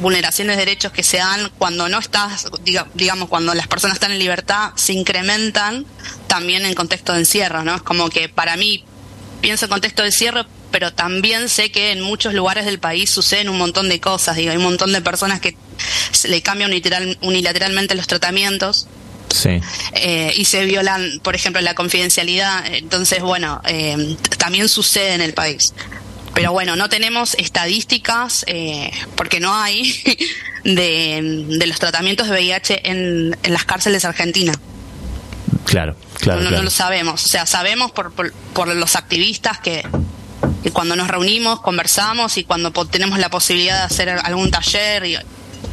vulneraciones 0.00 0.56
de 0.56 0.64
derechos 0.64 0.92
que 0.92 1.02
se 1.02 1.18
dan 1.18 1.50
cuando 1.58 1.88
no 1.88 1.98
estás, 1.98 2.46
digamos, 2.94 3.28
cuando 3.28 3.54
las 3.54 3.68
personas 3.68 3.96
están 3.96 4.12
en 4.12 4.18
libertad, 4.18 4.72
se 4.74 4.92
incrementan 4.92 5.86
también 6.26 6.64
en 6.64 6.74
contexto 6.74 7.12
de 7.12 7.20
encierro, 7.20 7.62
¿no? 7.62 7.76
Es 7.76 7.82
como 7.82 8.08
que 8.08 8.28
para 8.28 8.56
mí, 8.56 8.84
pienso 9.40 9.66
en 9.66 9.70
contexto 9.70 10.02
de 10.02 10.08
encierro, 10.08 10.46
pero 10.70 10.92
también 10.92 11.48
sé 11.48 11.70
que 11.70 11.92
en 11.92 12.00
muchos 12.00 12.34
lugares 12.34 12.64
del 12.64 12.78
país 12.78 13.10
suceden 13.10 13.48
un 13.48 13.58
montón 13.58 13.88
de 13.88 14.00
cosas, 14.00 14.36
digo, 14.36 14.50
hay 14.50 14.56
un 14.56 14.64
montón 14.64 14.92
de 14.92 15.00
personas 15.00 15.40
que 15.40 15.56
se 16.12 16.28
le 16.28 16.42
cambian 16.42 16.72
unilateralmente 17.20 17.94
los 17.94 18.06
tratamientos. 18.06 18.86
Sí. 19.34 19.60
Eh, 19.92 20.32
y 20.36 20.44
se 20.44 20.64
violan, 20.64 21.20
por 21.22 21.36
ejemplo, 21.36 21.62
la 21.62 21.76
confidencialidad. 21.76 22.66
Entonces, 22.66 23.22
bueno, 23.22 23.60
eh, 23.64 24.16
también 24.38 24.68
sucede 24.68 25.14
en 25.14 25.20
el 25.20 25.34
país. 25.34 25.72
Pero 26.34 26.52
bueno, 26.52 26.76
no 26.76 26.88
tenemos 26.88 27.34
estadísticas, 27.34 28.44
eh, 28.46 28.90
porque 29.16 29.40
no 29.40 29.54
hay, 29.54 29.94
de, 30.64 31.64
los 31.66 31.78
tratamientos 31.78 32.28
de 32.28 32.34
VIH 32.34 32.88
en, 32.90 33.36
las 33.44 33.64
cárceles 33.64 34.04
argentinas. 34.04 34.58
Claro, 35.64 35.96
claro. 36.18 36.42
No, 36.42 36.62
lo 36.62 36.70
sabemos. 36.70 37.24
O 37.24 37.28
sea, 37.28 37.46
sabemos 37.46 37.92
por, 37.92 38.12
por, 38.12 38.68
los 38.74 38.96
activistas 38.96 39.58
que, 39.60 39.86
cuando 40.72 40.96
nos 40.96 41.08
reunimos, 41.08 41.60
conversamos 41.60 42.36
y 42.38 42.44
cuando 42.44 42.72
tenemos 42.86 43.18
la 43.18 43.28
posibilidad 43.28 43.78
de 43.78 43.82
hacer 43.82 44.08
algún 44.08 44.50
taller 44.50 45.06
y, 45.06 45.16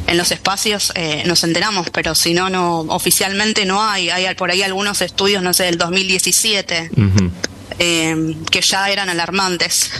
en 0.08 0.16
los 0.16 0.32
espacios 0.32 0.90
eh, 0.94 1.22
nos 1.26 1.44
enteramos, 1.44 1.90
pero 1.90 2.14
si 2.14 2.32
no, 2.32 2.48
no 2.48 2.80
oficialmente 2.80 3.66
no 3.66 3.82
hay. 3.82 4.08
Hay 4.08 4.34
por 4.34 4.50
ahí 4.50 4.62
algunos 4.62 5.02
estudios, 5.02 5.42
no 5.42 5.52
sé, 5.52 5.64
del 5.64 5.76
2017, 5.76 6.90
eh, 7.78 8.36
que 8.50 8.60
ya 8.62 8.88
eran 8.88 9.10
alarmantes. 9.10 9.90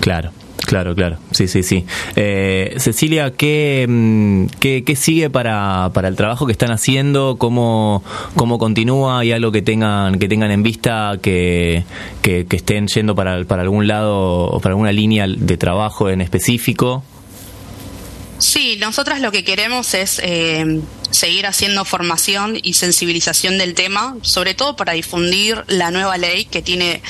Claro. 0.00 0.32
Claro, 0.66 0.94
claro, 0.94 1.18
sí, 1.32 1.48
sí, 1.48 1.64
sí. 1.64 1.84
Eh, 2.14 2.76
Cecilia, 2.78 3.32
¿qué, 3.32 3.86
mm, 3.88 4.46
qué, 4.60 4.84
qué 4.84 4.94
sigue 4.94 5.28
para, 5.28 5.90
para, 5.92 6.06
el 6.06 6.14
trabajo 6.14 6.46
que 6.46 6.52
están 6.52 6.70
haciendo? 6.70 7.38
¿Cómo, 7.38 8.04
cómo 8.36 8.58
continúa? 8.58 9.18
¿Hay 9.20 9.32
algo 9.32 9.50
que 9.50 9.62
tengan, 9.62 10.20
que 10.20 10.28
tengan 10.28 10.52
en 10.52 10.62
vista 10.62 11.18
que, 11.20 11.84
que, 12.22 12.46
estén 12.50 12.86
yendo 12.86 13.16
para, 13.16 13.42
para 13.46 13.62
algún 13.62 13.88
lado 13.88 14.44
o 14.44 14.60
para 14.60 14.74
alguna 14.74 14.92
línea 14.92 15.26
de 15.26 15.56
trabajo 15.56 16.08
en 16.08 16.20
específico? 16.20 17.02
Sí, 18.38 18.76
nosotras 18.80 19.20
lo 19.20 19.32
que 19.32 19.44
queremos 19.44 19.92
es 19.94 20.20
eh, 20.22 20.80
seguir 21.10 21.46
haciendo 21.46 21.84
formación 21.84 22.58
y 22.62 22.74
sensibilización 22.74 23.58
del 23.58 23.74
tema, 23.74 24.16
sobre 24.22 24.54
todo 24.54 24.76
para 24.76 24.92
difundir 24.92 25.64
la 25.66 25.90
nueva 25.90 26.16
ley 26.16 26.44
que 26.44 26.62
tiene 26.62 27.02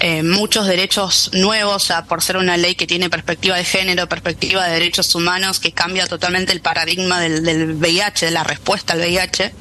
eh, 0.00 0.22
muchos 0.22 0.66
derechos 0.66 1.30
nuevos, 1.32 1.92
por 2.08 2.22
ser 2.22 2.36
una 2.36 2.56
ley 2.56 2.74
que 2.74 2.86
tiene 2.86 3.10
perspectiva 3.10 3.56
de 3.56 3.64
género, 3.64 4.08
perspectiva 4.08 4.64
de 4.66 4.72
derechos 4.72 5.14
humanos, 5.14 5.58
que 5.58 5.72
cambia 5.72 6.06
totalmente 6.06 6.52
el 6.52 6.60
paradigma 6.60 7.20
del, 7.20 7.44
del 7.44 7.72
VIH, 7.74 8.26
de 8.26 8.32
la 8.32 8.44
respuesta 8.44 8.92
al 8.92 9.00
VIH. 9.00 9.54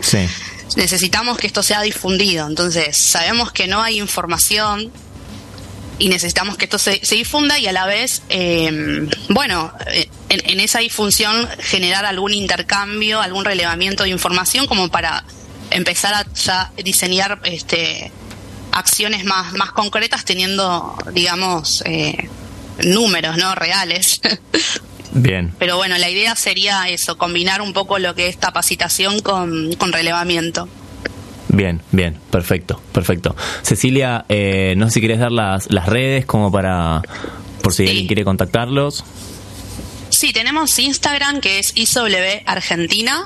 Necesitamos 0.76 1.38
que 1.38 1.48
esto 1.48 1.64
sea 1.64 1.82
difundido. 1.82 2.46
Entonces, 2.48 2.96
sabemos 2.98 3.52
que 3.52 3.68
no 3.68 3.82
hay 3.82 4.00
información 4.00 4.92
y 5.98 6.10
necesitamos 6.10 6.58
que 6.58 6.66
esto 6.66 6.78
se, 6.78 7.00
difunda 7.00 7.58
y 7.58 7.66
a 7.66 7.72
la 7.72 7.88
vez, 7.88 8.22
eh, 8.30 9.10
bueno, 9.30 9.74
eh, 9.88 10.08
en, 10.30 10.48
en, 10.48 10.60
esa 10.60 10.80
difusión 10.80 11.48
generar 11.60 12.06
algún 12.06 12.34
intercambio, 12.34 13.20
algún 13.20 13.44
relevamiento 13.44 14.04
de 14.04 14.10
información 14.10 14.68
como 14.68 14.90
para 14.90 15.24
empezar 15.72 16.14
a 16.14 16.26
ya 16.34 16.72
diseñar 16.78 17.40
este 17.46 18.12
acciones 18.78 19.26
más, 19.26 19.54
más 19.54 19.72
concretas 19.72 20.24
teniendo, 20.24 20.96
digamos, 21.14 21.82
eh, 21.86 22.30
números, 22.84 23.38
¿no? 23.38 23.56
Reales. 23.56 24.22
Bien. 25.12 25.54
Pero 25.58 25.78
bueno, 25.78 25.98
la 25.98 26.10
idea 26.10 26.36
sería 26.36 26.88
eso, 26.90 27.18
combinar 27.18 27.62
un 27.62 27.74
poco 27.74 27.98
lo 27.98 28.14
que 28.14 28.28
es 28.28 28.38
capacitación 28.38 29.22
con, 29.22 29.74
con 29.74 29.92
relevamiento. 29.92 30.70
Bien, 31.50 31.82
bien, 31.92 32.20
perfecto, 32.30 32.80
perfecto. 32.92 33.36
Cecilia, 33.64 34.26
eh, 34.30 34.76
no 34.78 34.88
sé 34.88 34.96
si 34.96 35.00
quieres 35.00 35.20
dar 35.20 35.32
las, 35.32 35.72
las 35.72 35.88
redes 35.88 36.26
como 36.26 36.52
para, 36.52 37.02
por 37.64 37.74
si 37.74 37.88
alguien 37.88 38.06
quiere 38.06 38.24
contactarlos. 38.24 39.04
Sí, 40.10 40.34
tenemos 40.34 40.78
Instagram 40.78 41.42
que 41.42 41.60
es 41.60 41.72
ISW 41.76 42.44
Argentina 42.46 43.26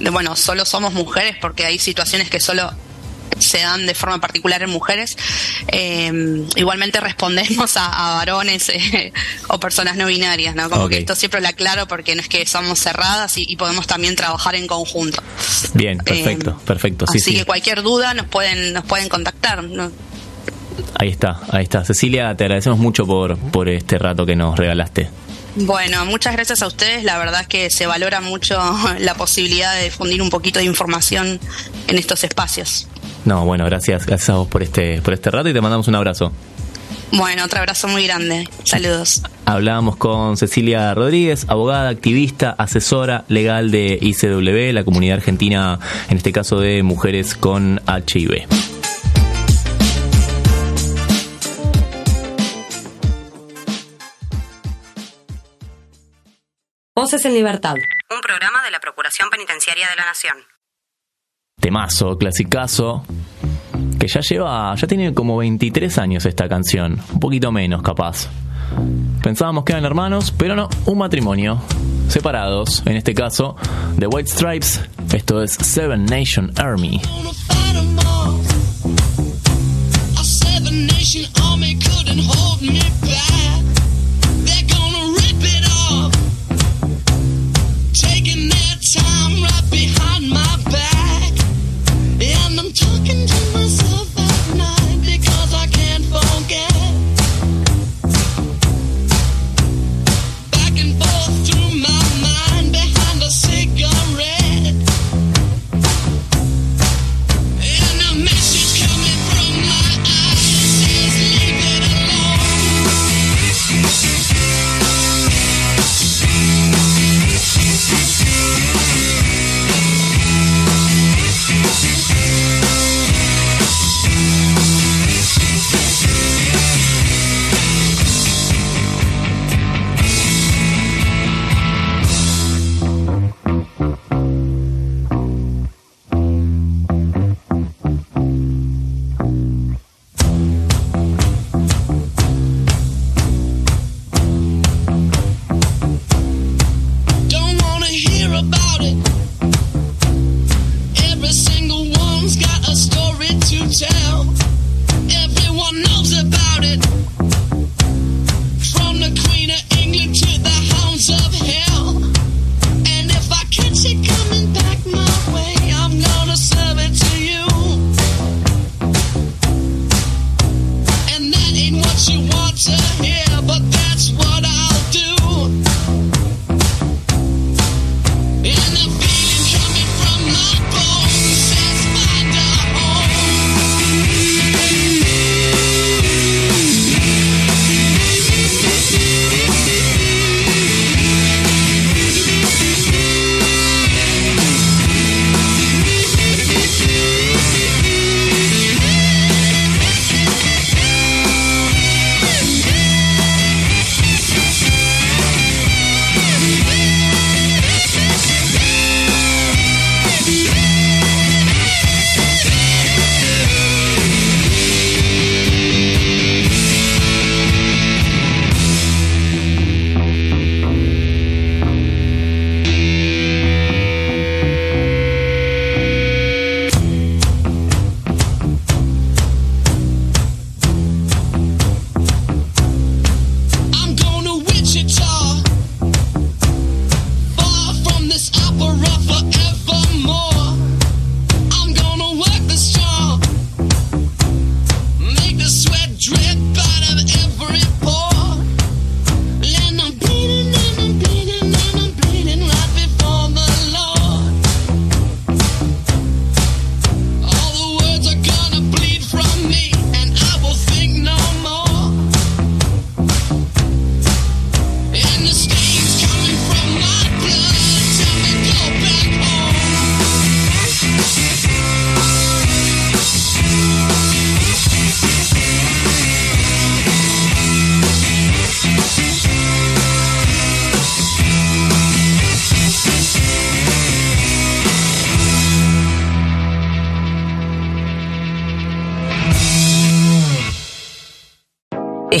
de, 0.00 0.10
bueno 0.10 0.34
solo 0.36 0.64
somos 0.64 0.92
mujeres 0.92 1.36
porque 1.40 1.64
hay 1.64 1.78
situaciones 1.78 2.28
que 2.30 2.40
solo 2.40 2.72
se 3.38 3.58
dan 3.58 3.86
de 3.86 3.94
forma 3.94 4.20
particular 4.20 4.62
en 4.62 4.70
mujeres. 4.70 5.16
Eh, 5.68 6.46
igualmente 6.56 7.00
respondemos 7.00 7.76
a, 7.76 8.16
varones 8.16 8.68
eh, 8.68 9.12
o 9.48 9.60
personas 9.60 9.96
no 9.96 10.06
binarias, 10.06 10.54
¿no? 10.54 10.70
Como 10.70 10.88
que 10.88 10.98
esto 10.98 11.14
siempre 11.14 11.40
lo 11.40 11.48
aclaro 11.48 11.86
porque 11.86 12.14
no 12.14 12.20
es 12.20 12.28
que 12.28 12.46
somos 12.46 12.78
cerradas 12.78 13.34
y, 13.36 13.56
podemos 13.56 13.86
también 13.86 14.16
trabajar 14.16 14.54
en 14.54 14.66
conjunto. 14.66 15.22
Bien, 15.72 15.98
perfecto, 15.98 16.50
eh, 16.50 16.64
perfecto. 16.66 17.06
Sí, 17.06 17.18
así 17.18 17.34
que 17.34 17.44
cualquier 17.44 17.82
duda 17.82 18.12
nos 18.12 18.26
pueden 18.26 18.74
nos 18.74 18.84
pueden 18.84 19.08
contactar. 19.08 19.64
Ahí 20.98 21.08
está, 21.08 21.40
ahí 21.50 21.64
está. 21.64 21.84
Cecilia, 21.84 22.34
te 22.36 22.44
agradecemos 22.44 22.78
mucho 22.78 23.06
por, 23.06 23.38
por 23.38 23.68
este 23.68 23.98
rato 23.98 24.26
que 24.26 24.36
nos 24.36 24.58
regalaste. 24.58 25.08
Bueno, 25.56 26.04
muchas 26.04 26.34
gracias 26.34 26.62
a 26.62 26.66
ustedes. 26.66 27.02
La 27.02 27.18
verdad 27.18 27.40
es 27.42 27.48
que 27.48 27.70
se 27.70 27.86
valora 27.86 28.20
mucho 28.20 28.58
la 28.98 29.14
posibilidad 29.14 29.74
de 29.74 29.84
difundir 29.84 30.20
un 30.20 30.30
poquito 30.30 30.58
de 30.58 30.66
información 30.66 31.40
en 31.88 31.98
estos 31.98 32.24
espacios. 32.24 32.88
No, 33.26 33.44
bueno, 33.44 33.64
gracias, 33.64 34.06
gracias 34.06 34.30
a 34.30 34.34
vos 34.34 34.46
por 34.46 34.62
este, 34.62 35.02
por 35.02 35.12
este 35.12 35.32
rato 35.32 35.48
y 35.48 35.52
te 35.52 35.60
mandamos 35.60 35.88
un 35.88 35.96
abrazo. 35.96 36.32
Bueno, 37.10 37.44
otro 37.44 37.58
abrazo 37.58 37.88
muy 37.88 38.06
grande. 38.06 38.48
Saludos. 38.64 39.22
Hablábamos 39.44 39.96
con 39.96 40.36
Cecilia 40.36 40.94
Rodríguez, 40.94 41.44
abogada, 41.48 41.88
activista, 41.88 42.54
asesora 42.56 43.24
legal 43.26 43.72
de 43.72 43.98
ICW, 44.00 44.72
la 44.72 44.84
comunidad 44.84 45.16
argentina, 45.16 45.80
en 46.08 46.16
este 46.18 46.32
caso 46.32 46.60
de 46.60 46.84
mujeres 46.84 47.34
con 47.34 47.80
HIV. 47.86 48.46
Voces 56.94 57.24
en 57.24 57.34
Libertad. 57.34 57.74
Un 57.74 58.20
programa 58.20 58.62
de 58.64 58.70
la 58.70 58.78
Procuración 58.78 59.30
Penitenciaria 59.30 59.88
de 59.88 59.96
la 59.96 60.06
Nación 60.06 60.55
Temazo, 61.66 62.18
clasicazo, 62.18 63.02
que 63.98 64.06
ya 64.06 64.20
lleva, 64.20 64.74
ya 64.74 64.86
tiene 64.86 65.14
como 65.14 65.38
23 65.38 65.98
años 65.98 66.26
esta 66.26 66.48
canción, 66.50 67.00
un 67.14 67.18
poquito 67.18 67.50
menos 67.50 67.82
capaz. 67.82 68.28
Pensábamos 69.22 69.64
que 69.64 69.72
eran 69.72 69.86
hermanos, 69.86 70.34
pero 70.36 70.54
no, 70.54 70.68
un 70.84 70.98
matrimonio, 70.98 71.58
separados, 72.08 72.82
en 72.84 72.96
este 72.96 73.14
caso, 73.14 73.56
de 73.96 74.06
White 74.06 74.30
Stripes, 74.30 74.82
esto 75.14 75.42
es 75.42 75.52
Seven 75.52 76.04
Nation 76.04 76.52
Army. 76.56 77.00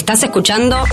Estás 0.06 0.22
escuchando 0.22 0.84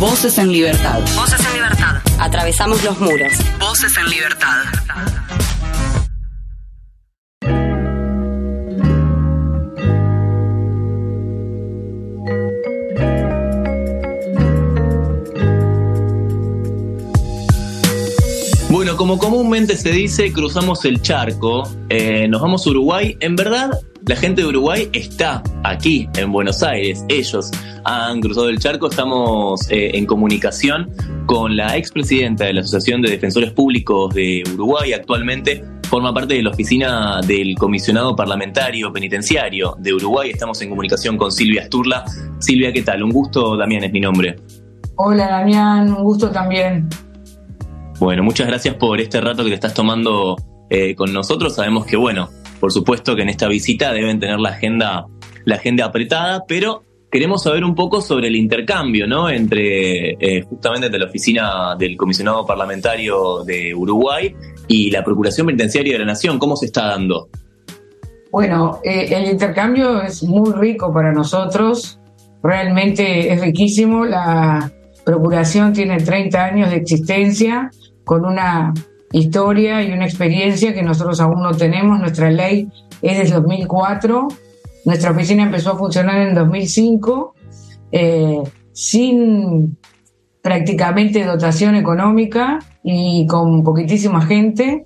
Voces 0.00 0.38
en 0.38 0.50
Libertad. 0.50 0.98
Voces 1.14 1.40
en 1.46 1.52
libertad. 1.54 2.02
Atravesamos 2.18 2.82
los 2.82 2.98
muros. 2.98 3.32
Voces 3.60 3.96
en 3.96 4.10
libertad. 4.10 4.64
Bueno, 18.68 18.96
como 18.96 19.16
comúnmente 19.18 19.76
se 19.76 19.92
dice, 19.92 20.32
cruzamos 20.32 20.84
el 20.84 21.00
charco, 21.02 21.70
eh, 21.88 22.26
nos 22.26 22.42
vamos 22.42 22.66
a 22.66 22.70
Uruguay. 22.70 23.16
En 23.20 23.36
verdad, 23.36 23.70
la 24.06 24.16
gente 24.16 24.42
de 24.42 24.48
Uruguay 24.48 24.88
está 24.92 25.42
aquí, 25.62 26.08
en 26.16 26.30
Buenos 26.30 26.62
Aires. 26.62 27.04
Ellos 27.08 27.50
han 27.84 28.20
cruzado 28.20 28.48
el 28.50 28.58
charco. 28.58 28.88
Estamos 28.88 29.70
eh, 29.70 29.92
en 29.94 30.04
comunicación 30.04 30.90
con 31.26 31.56
la 31.56 31.76
expresidenta 31.76 32.44
de 32.44 32.52
la 32.52 32.60
Asociación 32.60 33.00
de 33.00 33.10
Defensores 33.10 33.52
Públicos 33.52 34.14
de 34.14 34.42
Uruguay. 34.52 34.92
Actualmente 34.92 35.64
forma 35.88 36.12
parte 36.12 36.34
de 36.34 36.42
la 36.42 36.50
oficina 36.50 37.20
del 37.26 37.54
comisionado 37.56 38.14
parlamentario 38.14 38.92
penitenciario 38.92 39.74
de 39.78 39.94
Uruguay. 39.94 40.30
Estamos 40.30 40.60
en 40.60 40.68
comunicación 40.68 41.16
con 41.16 41.32
Silvia 41.32 41.64
Sturla. 41.64 42.04
Silvia, 42.40 42.72
¿qué 42.72 42.82
tal? 42.82 43.02
Un 43.02 43.10
gusto, 43.10 43.56
Damián 43.56 43.84
es 43.84 43.92
mi 43.92 44.00
nombre. 44.00 44.36
Hola 44.96 45.28
Damián, 45.28 45.92
un 45.92 46.04
gusto 46.04 46.30
también. 46.30 46.88
Bueno, 47.98 48.22
muchas 48.22 48.48
gracias 48.48 48.74
por 48.74 49.00
este 49.00 49.20
rato 49.20 49.44
que 49.44 49.50
te 49.50 49.54
estás 49.54 49.72
tomando 49.72 50.36
eh, 50.68 50.94
con 50.94 51.12
nosotros. 51.12 51.54
Sabemos 51.54 51.86
que, 51.86 51.96
bueno, 51.96 52.28
por 52.64 52.72
supuesto 52.72 53.14
que 53.14 53.20
en 53.20 53.28
esta 53.28 53.46
visita 53.46 53.92
deben 53.92 54.18
tener 54.18 54.40
la 54.40 54.48
agenda, 54.48 55.04
la 55.44 55.56
agenda 55.56 55.84
apretada, 55.84 56.46
pero 56.48 56.82
queremos 57.10 57.42
saber 57.42 57.62
un 57.62 57.74
poco 57.74 58.00
sobre 58.00 58.28
el 58.28 58.36
intercambio, 58.36 59.06
¿no? 59.06 59.28
Entre 59.28 60.12
eh, 60.12 60.40
justamente 60.48 60.86
entre 60.86 60.98
la 60.98 61.04
oficina 61.04 61.76
del 61.78 61.94
comisionado 61.98 62.46
parlamentario 62.46 63.44
de 63.44 63.74
Uruguay 63.74 64.34
y 64.66 64.90
la 64.90 65.04
Procuración 65.04 65.46
Penitenciaria 65.48 65.92
de 65.92 65.98
la 65.98 66.04
Nación. 66.06 66.38
¿Cómo 66.38 66.56
se 66.56 66.64
está 66.64 66.86
dando? 66.86 67.28
Bueno, 68.32 68.80
eh, 68.82 69.08
el 69.10 69.30
intercambio 69.30 70.00
es 70.00 70.22
muy 70.22 70.50
rico 70.54 70.90
para 70.90 71.12
nosotros, 71.12 72.00
realmente 72.42 73.30
es 73.30 73.42
riquísimo. 73.42 74.06
La 74.06 74.72
Procuración 75.04 75.74
tiene 75.74 75.98
30 75.98 76.42
años 76.42 76.70
de 76.70 76.76
existencia 76.76 77.70
con 78.04 78.24
una 78.24 78.72
historia 79.14 79.82
y 79.82 79.92
una 79.92 80.04
experiencia 80.04 80.74
que 80.74 80.82
nosotros 80.82 81.20
aún 81.20 81.42
no 81.42 81.52
tenemos. 81.56 82.00
Nuestra 82.00 82.30
ley 82.30 82.68
es 83.00 83.18
del 83.18 83.30
2004, 83.30 84.28
nuestra 84.84 85.12
oficina 85.12 85.44
empezó 85.44 85.72
a 85.72 85.78
funcionar 85.78 86.20
en 86.26 86.34
2005, 86.34 87.34
eh, 87.92 88.42
sin 88.72 89.78
prácticamente 90.42 91.24
dotación 91.24 91.76
económica 91.76 92.58
y 92.82 93.26
con 93.26 93.62
poquitísima 93.62 94.26
gente. 94.26 94.84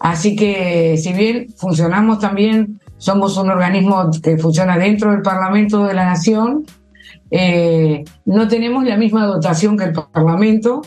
Así 0.00 0.34
que 0.34 0.96
si 0.96 1.12
bien 1.12 1.48
funcionamos 1.56 2.18
también, 2.18 2.80
somos 2.96 3.36
un 3.36 3.50
organismo 3.50 4.10
que 4.22 4.38
funciona 4.38 4.78
dentro 4.78 5.12
del 5.12 5.22
Parlamento 5.22 5.84
de 5.84 5.94
la 5.94 6.06
Nación, 6.06 6.64
eh, 7.30 8.04
no 8.24 8.48
tenemos 8.48 8.84
la 8.84 8.96
misma 8.96 9.26
dotación 9.26 9.76
que 9.76 9.84
el 9.84 9.92
Parlamento, 9.92 10.82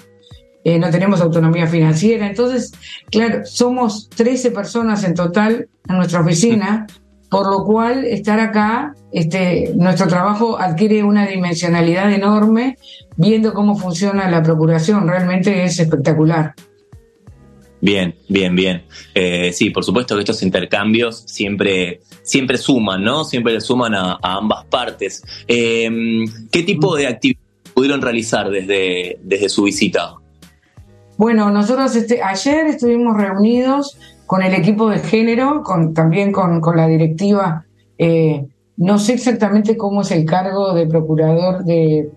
eh, 0.65 0.79
no 0.79 0.89
tenemos 0.89 1.21
autonomía 1.21 1.67
financiera. 1.67 2.27
Entonces, 2.27 2.73
claro, 3.11 3.45
somos 3.45 4.09
13 4.09 4.49
personas 4.49 5.03
en 5.03 5.13
total 5.13 5.69
en 5.87 5.95
nuestra 5.95 6.21
oficina, 6.21 6.87
por 7.29 7.47
lo 7.47 7.63
cual 7.63 8.03
estar 8.03 8.39
acá, 8.39 8.95
este, 9.11 9.71
nuestro 9.75 10.07
trabajo 10.07 10.57
adquiere 10.59 11.03
una 11.03 11.27
dimensionalidad 11.27 12.11
enorme, 12.11 12.77
viendo 13.15 13.53
cómo 13.53 13.77
funciona 13.77 14.27
la 14.29 14.41
procuración, 14.41 15.07
realmente 15.07 15.63
es 15.63 15.79
espectacular. 15.79 16.55
Bien, 17.79 18.15
bien, 18.27 18.55
bien. 18.55 18.85
Eh, 19.13 19.51
sí, 19.53 19.69
por 19.69 19.83
supuesto 19.83 20.15
que 20.15 20.21
estos 20.21 20.41
intercambios 20.41 21.25
siempre, 21.27 22.01
siempre 22.23 22.57
suman, 22.57 23.03
¿no? 23.03 23.23
Siempre 23.23 23.53
le 23.53 23.61
suman 23.61 23.93
a, 23.93 24.17
ambas 24.23 24.65
partes. 24.65 25.23
Eh, 25.47 26.25
¿Qué 26.51 26.63
tipo 26.63 26.95
de 26.95 27.05
actividades 27.05 27.45
pudieron 27.75 28.01
realizar 28.01 28.49
desde, 28.49 29.19
desde 29.21 29.49
su 29.49 29.65
visita? 29.65 30.15
Bueno, 31.17 31.49
nosotros 31.49 31.95
este, 31.95 32.21
ayer 32.21 32.67
estuvimos 32.67 33.15
reunidos 33.15 33.97
con 34.25 34.41
el 34.41 34.53
equipo 34.53 34.89
de 34.89 34.99
género, 34.99 35.63
con, 35.63 35.93
también 35.93 36.31
con, 36.31 36.61
la 36.75 36.87
directiva. 36.87 37.65
Eh, 37.97 38.45
no 38.77 38.99
sé 38.99 39.13
exactamente 39.13 39.77
cómo 39.77 40.01
es 40.01 40.11
el 40.11 40.25
cargo 40.25 40.73
de 40.73 40.87
procurador 40.87 41.63
de, 41.63 42.09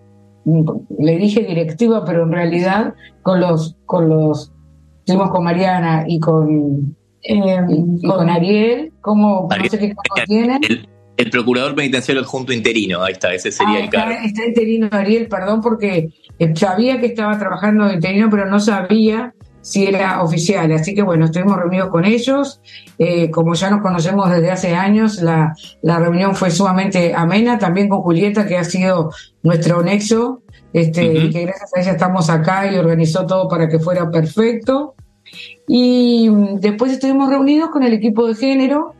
le 0.99 1.19
dije 1.19 1.43
directiva, 1.43 2.05
pero 2.05 2.25
en 2.25 2.33
realidad 2.33 2.95
con 3.23 3.41
los, 3.41 3.77
con 3.87 4.09
los, 4.09 4.53
estuvimos 5.01 5.31
con 5.31 5.45
Mariana 5.45 6.05
y 6.07 6.19
con, 6.19 6.97
eh, 7.23 7.61
con 8.07 8.29
Ariel, 8.29 8.93
¿cómo, 9.01 9.49
no 9.49 9.69
sé 9.69 9.79
qué 9.79 9.95
cargo 9.95 10.27
tienen. 10.27 10.61
El, 10.69 10.89
procurador 11.31 11.75
penitenciario 11.75 12.23
adjunto 12.23 12.53
interino, 12.53 13.03
ahí 13.03 13.13
está, 13.13 13.33
ese 13.35 13.51
sería 13.51 13.77
ah, 13.77 13.81
el 13.81 13.91
cargo. 13.91 14.15
está 14.25 14.47
interino 14.47 14.89
Ariel, 14.93 15.27
perdón, 15.27 15.61
porque 15.61 16.11
eh, 16.39 16.57
sabía 16.57 17.01
que 17.01 17.07
estaba 17.07 17.39
trabajando 17.39 17.87
de 17.87 17.95
interino, 17.95 18.29
pero 18.31 18.47
no 18.47 18.61
sabía 18.61 19.35
si 19.61 19.87
era 19.87 20.23
oficial. 20.23 20.73
Así 20.73 20.95
que 20.95 21.03
bueno, 21.03 21.27
estuvimos 21.27 21.57
reunidos 21.57 21.91
con 21.91 22.05
ellos. 22.05 22.61
Eh, 22.99 23.31
como 23.31 23.55
ya 23.55 23.71
nos 23.71 23.83
conocemos 23.83 24.31
desde 24.31 24.51
hace 24.51 24.75
años, 24.75 25.21
la, 25.21 25.55
la, 25.83 25.99
reunión 25.99 26.35
fue 26.35 26.51
sumamente 26.51 27.15
amena, 27.15 27.59
también 27.59 27.89
con 27.89 28.01
Julieta, 28.01 28.47
que 28.47 28.57
ha 28.57 28.65
sido 28.65 29.11
nuestro 29.43 29.83
nexo, 29.83 30.43
este, 30.73 31.05
y 31.05 31.31
que 31.31 31.43
gracias 31.43 31.71
a 31.75 31.81
ella 31.81 31.93
estamos 31.93 32.31
acá 32.31 32.71
y 32.71 32.77
organizó 32.77 33.27
todo 33.27 33.49
para 33.49 33.69
que 33.69 33.79
fuera 33.79 34.11
perfecto. 34.11 34.95
Y 35.67 36.29
mm, 36.31 36.61
después 36.61 36.93
estuvimos 36.93 37.29
reunidos 37.29 37.71
con 37.71 37.83
el 37.83 37.93
equipo 37.93 38.27
de 38.27 38.35
género, 38.35 38.95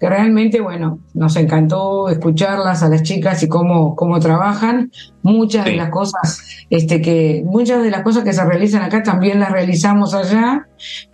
que 0.00 0.08
realmente, 0.08 0.62
bueno, 0.62 0.98
nos 1.12 1.36
encantó 1.36 2.08
escucharlas 2.08 2.82
a 2.82 2.88
las 2.88 3.02
chicas 3.02 3.42
y 3.42 3.48
cómo, 3.48 3.94
cómo 3.94 4.18
trabajan. 4.18 4.90
Muchas 5.22 5.66
de 5.66 5.76
las 5.76 5.90
cosas, 5.90 6.42
este, 6.70 7.02
que, 7.02 7.42
muchas 7.44 7.82
de 7.82 7.90
las 7.90 8.00
cosas 8.00 8.24
que 8.24 8.32
se 8.32 8.42
realizan 8.42 8.82
acá 8.82 9.02
también 9.02 9.38
las 9.38 9.52
realizamos 9.52 10.14
allá, 10.14 10.66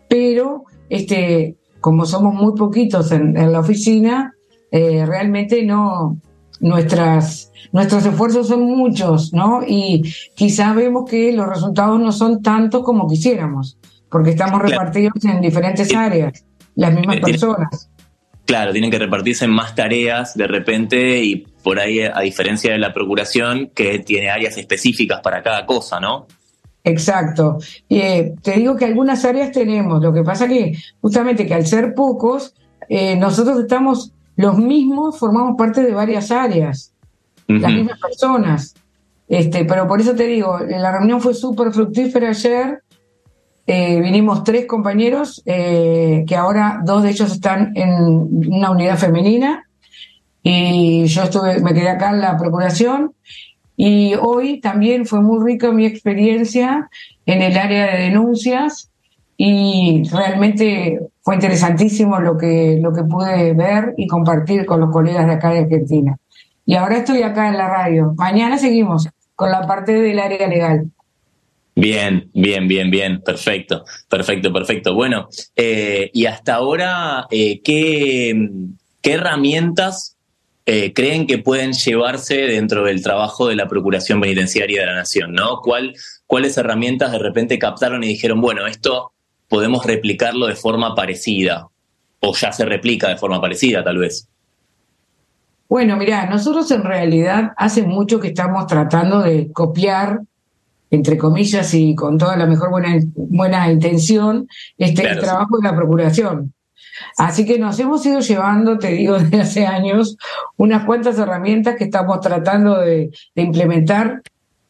pero, 0.09 0.67
este, 0.89 1.57
como 1.81 2.07
somos 2.07 2.33
muy 2.33 2.55
poquitos 2.55 3.11
en, 3.11 3.35
la 3.35 3.59
oficina, 3.59 4.35
eh, 4.71 5.05
realmente 5.05 5.65
no, 5.65 6.21
nuestras, 6.61 7.51
nuestros 7.73 8.07
esfuerzos 8.07 8.47
son 8.47 8.63
muchos, 8.63 9.33
¿no? 9.33 9.63
Y 9.67 10.15
quizás 10.37 10.77
vemos 10.77 11.11
que 11.11 11.33
los 11.33 11.49
resultados 11.49 11.99
no 11.99 12.13
son 12.13 12.41
tantos 12.41 12.85
como 12.85 13.09
quisiéramos, 13.09 13.79
porque 14.09 14.31
estamos 14.31 14.63
repartidos 14.63 15.25
en 15.25 15.41
diferentes 15.41 15.93
áreas, 15.93 16.45
las 16.77 16.95
mismas 16.95 17.19
personas. 17.19 17.91
Claro, 18.47 18.71
tienen 18.73 18.93
que 18.93 18.99
repartirse 18.99 19.45
en 19.45 19.51
más 19.51 19.75
tareas 19.75 20.35
de 20.35 20.47
repente 20.47 21.23
y 21.23 21.37
por 21.63 21.81
ahí, 21.81 22.01
a 22.01 22.21
diferencia 22.21 22.73
de 22.73 22.79
la 22.79 22.95
procuración, 22.95 23.71
que 23.75 23.99
tiene 23.99 24.31
áreas 24.31 24.57
específicas 24.57 25.21
para 25.21 25.43
cada 25.43 25.67
cosa, 25.67 25.99
¿no? 25.99 26.29
Exacto. 26.85 27.59
Eh, 27.89 28.35
te 28.41 28.53
digo 28.53 28.77
que 28.77 28.85
algunas 28.85 29.25
áreas 29.25 29.51
tenemos, 29.51 30.01
lo 30.01 30.13
que 30.13 30.23
pasa 30.23 30.47
que 30.47 30.79
justamente 31.01 31.45
que 31.45 31.55
al 31.55 31.67
ser 31.67 31.93
pocos, 31.93 32.55
eh, 32.89 33.17
nosotros 33.17 33.59
estamos 33.59 34.13
los 34.37 34.57
mismos, 34.59 35.19
formamos 35.19 35.57
parte 35.59 35.83
de 35.83 35.93
varias 35.93 36.31
áreas, 36.31 36.93
las 37.49 37.73
mismas 37.73 37.99
personas. 37.99 38.75
Este, 39.29 39.65
pero 39.65 39.89
por 39.89 40.01
eso 40.01 40.15
te 40.15 40.27
digo, 40.27 40.61
la 40.61 40.93
reunión 40.93 41.21
fue 41.21 41.35
súper 41.35 41.73
fructífera 41.73 42.29
ayer 42.29 42.83
eh, 43.67 44.01
vinimos 44.01 44.45
tres 44.45 44.67
compañeros, 44.67 45.43
eh, 45.45 46.25
que 46.27 46.37
ahora 46.37 46.81
dos 46.85 47.03
de 47.03 47.11
ellos 47.11 47.33
están 47.33 47.73
en 47.75 47.91
una 48.53 48.71
unidad 48.71 48.97
femenina, 48.97 49.65
y 50.43 51.07
yo 51.07 51.25
estuve, 51.25 51.61
me 51.61 51.75
quedé 51.75 51.89
acá 51.89 52.11
en 52.11 52.21
la 52.21 52.37
procuración, 52.37 53.13
y 53.77 54.15
hoy 54.15 54.61
también 54.61 55.05
fue 55.05 55.21
muy 55.21 55.45
rica 55.45 55.73
mi 55.73 55.85
experiencia 55.85 56.89
en 57.27 57.43
el 57.43 57.59
área 57.59 57.87
de 57.93 58.03
denuncias, 58.05 58.91
y 59.37 60.09
realmente 60.11 61.01
fue 61.23 61.35
interesantísimo 61.35 62.21
lo 62.21 62.39
que, 62.39 62.79
lo 62.81 62.93
que 62.93 63.03
pude 63.03 63.53
ver 63.53 63.95
y 63.97 64.07
compartir 64.07 64.65
con 64.65 64.81
los 64.81 64.91
colegas 64.91 65.27
de 65.27 65.33
acá 65.33 65.51
de 65.51 65.61
Argentina. 65.61 66.17
Y 66.65 66.75
ahora 66.75 66.99
estoy 66.99 67.23
acá 67.23 67.49
en 67.49 67.59
la 67.59 67.69
radio. 67.69 68.15
Mañana 68.17 68.59
seguimos 68.59 69.09
con 69.35 69.51
la 69.51 69.67
parte 69.67 69.93
del 69.93 70.19
área 70.19 70.49
legal. 70.49 70.91
Bien, 71.79 72.31
bien, 72.33 72.67
bien, 72.67 72.91
bien, 72.91 73.21
perfecto, 73.21 73.85
perfecto, 74.09 74.51
perfecto. 74.51 74.95
Bueno, 74.95 75.29
eh, 75.55 76.11
y 76.15 76.25
hasta 76.25 76.55
ahora, 76.55 77.27
eh, 77.31 77.61
¿qué, 77.63 78.49
¿qué, 79.03 79.13
herramientas 79.13 80.17
eh, 80.65 80.95
creen 80.95 81.27
que 81.27 81.37
pueden 81.37 81.75
llevarse 81.75 82.35
dentro 82.35 82.83
del 82.83 83.03
trabajo 83.03 83.47
de 83.47 83.57
la 83.57 83.69
Procuración 83.69 84.23
Penitenciaria 84.23 84.81
de 84.81 84.87
la 84.87 84.95
Nación? 84.95 85.35
¿no? 85.35 85.61
¿Cuál, 85.63 85.95
¿Cuáles 86.27 86.57
herramientas 86.57 87.13
de 87.13 87.19
repente 87.19 87.59
captaron 87.59 88.03
y 88.05 88.09
dijeron, 88.09 88.41
bueno, 88.41 88.67
esto 88.67 89.13
podemos 89.47 89.85
replicarlo 89.85 90.47
de 90.47 90.57
forma 90.57 90.95
parecida? 90.95 91.69
O 92.21 92.35
ya 92.35 92.53
se 92.53 92.65
replica 92.65 93.11
de 93.11 93.19
forma 93.19 93.39
parecida, 93.39 93.85
tal 93.85 93.99
vez. 93.99 94.27
Bueno, 95.69 95.99
mira, 95.99 96.25
nosotros 96.25 96.71
en 96.71 96.85
realidad 96.85 97.53
hace 97.59 97.83
mucho 97.83 98.19
que 98.19 98.29
estamos 98.29 98.67
tratando 98.67 99.21
de 99.21 99.53
copiar 99.53 100.21
entre 100.91 101.19
comillas 101.19 101.75
y 101.75 101.95
con 101.95 102.19
toda 102.19 102.37
la 102.37 102.47
mejor 102.47 102.71
buena, 102.71 102.97
buena 103.15 103.71
intención, 103.71 104.49
este, 104.79 105.03
el 105.09 105.21
trabajo 105.21 105.59
de 105.59 105.69
la 105.69 105.75
Procuración. 105.75 106.53
Así 107.19 107.45
que 107.45 107.59
nos 107.59 107.79
hemos 107.79 108.05
ido 108.07 108.21
llevando, 108.21 108.79
te 108.79 108.89
digo, 108.89 109.19
desde 109.19 109.41
hace 109.41 109.67
años, 109.67 110.17
unas 110.57 110.85
cuantas 110.85 111.19
herramientas 111.19 111.77
que 111.77 111.85
estamos 111.85 112.21
tratando 112.21 112.79
de, 112.79 113.11
implementar 113.35 114.23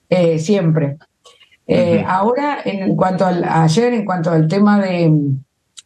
eh, 0.08 0.38
siempre. 0.38 0.96
Eh, 1.68 2.04
ahora, 2.06 2.58
en 2.64 2.94
cuanto 2.94 3.26
al, 3.26 3.44
ayer, 3.44 3.92
en 3.92 4.04
cuanto 4.04 4.30
al 4.30 4.46
tema 4.46 4.80
de, 4.80 5.12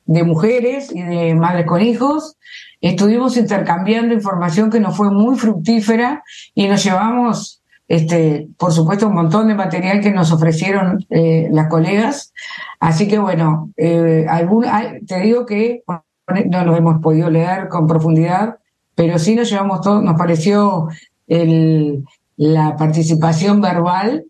de 0.04 0.24
mujeres 0.24 0.92
y 0.94 1.02
de 1.02 1.34
madres 1.34 1.66
con 1.66 1.80
hijos, 1.80 2.36
estuvimos 2.82 3.36
intercambiando 3.36 4.14
información 4.14 4.70
que 4.70 4.80
nos 4.80 4.96
fue 4.96 5.10
muy 5.10 5.38
fructífera 5.38 6.22
y 6.54 6.68
nos 6.68 6.84
llevamos 6.84 7.59
este, 7.90 8.46
por 8.56 8.70
supuesto, 8.70 9.08
un 9.08 9.14
montón 9.14 9.48
de 9.48 9.56
material 9.56 10.00
que 10.00 10.12
nos 10.12 10.30
ofrecieron 10.30 11.04
eh, 11.10 11.48
las 11.50 11.66
colegas. 11.66 12.32
Así 12.78 13.08
que 13.08 13.18
bueno, 13.18 13.72
eh, 13.76 14.24
te 15.08 15.20
digo 15.22 15.44
que 15.44 15.82
no 16.46 16.64
lo 16.64 16.76
hemos 16.76 17.02
podido 17.02 17.28
leer 17.30 17.68
con 17.68 17.88
profundidad, 17.88 18.58
pero 18.94 19.18
sí 19.18 19.34
nos 19.34 19.50
llevamos 19.50 19.80
todo, 19.80 20.00
nos 20.02 20.16
pareció 20.16 20.86
la 22.36 22.76
participación 22.76 23.60
verbal 23.60 24.24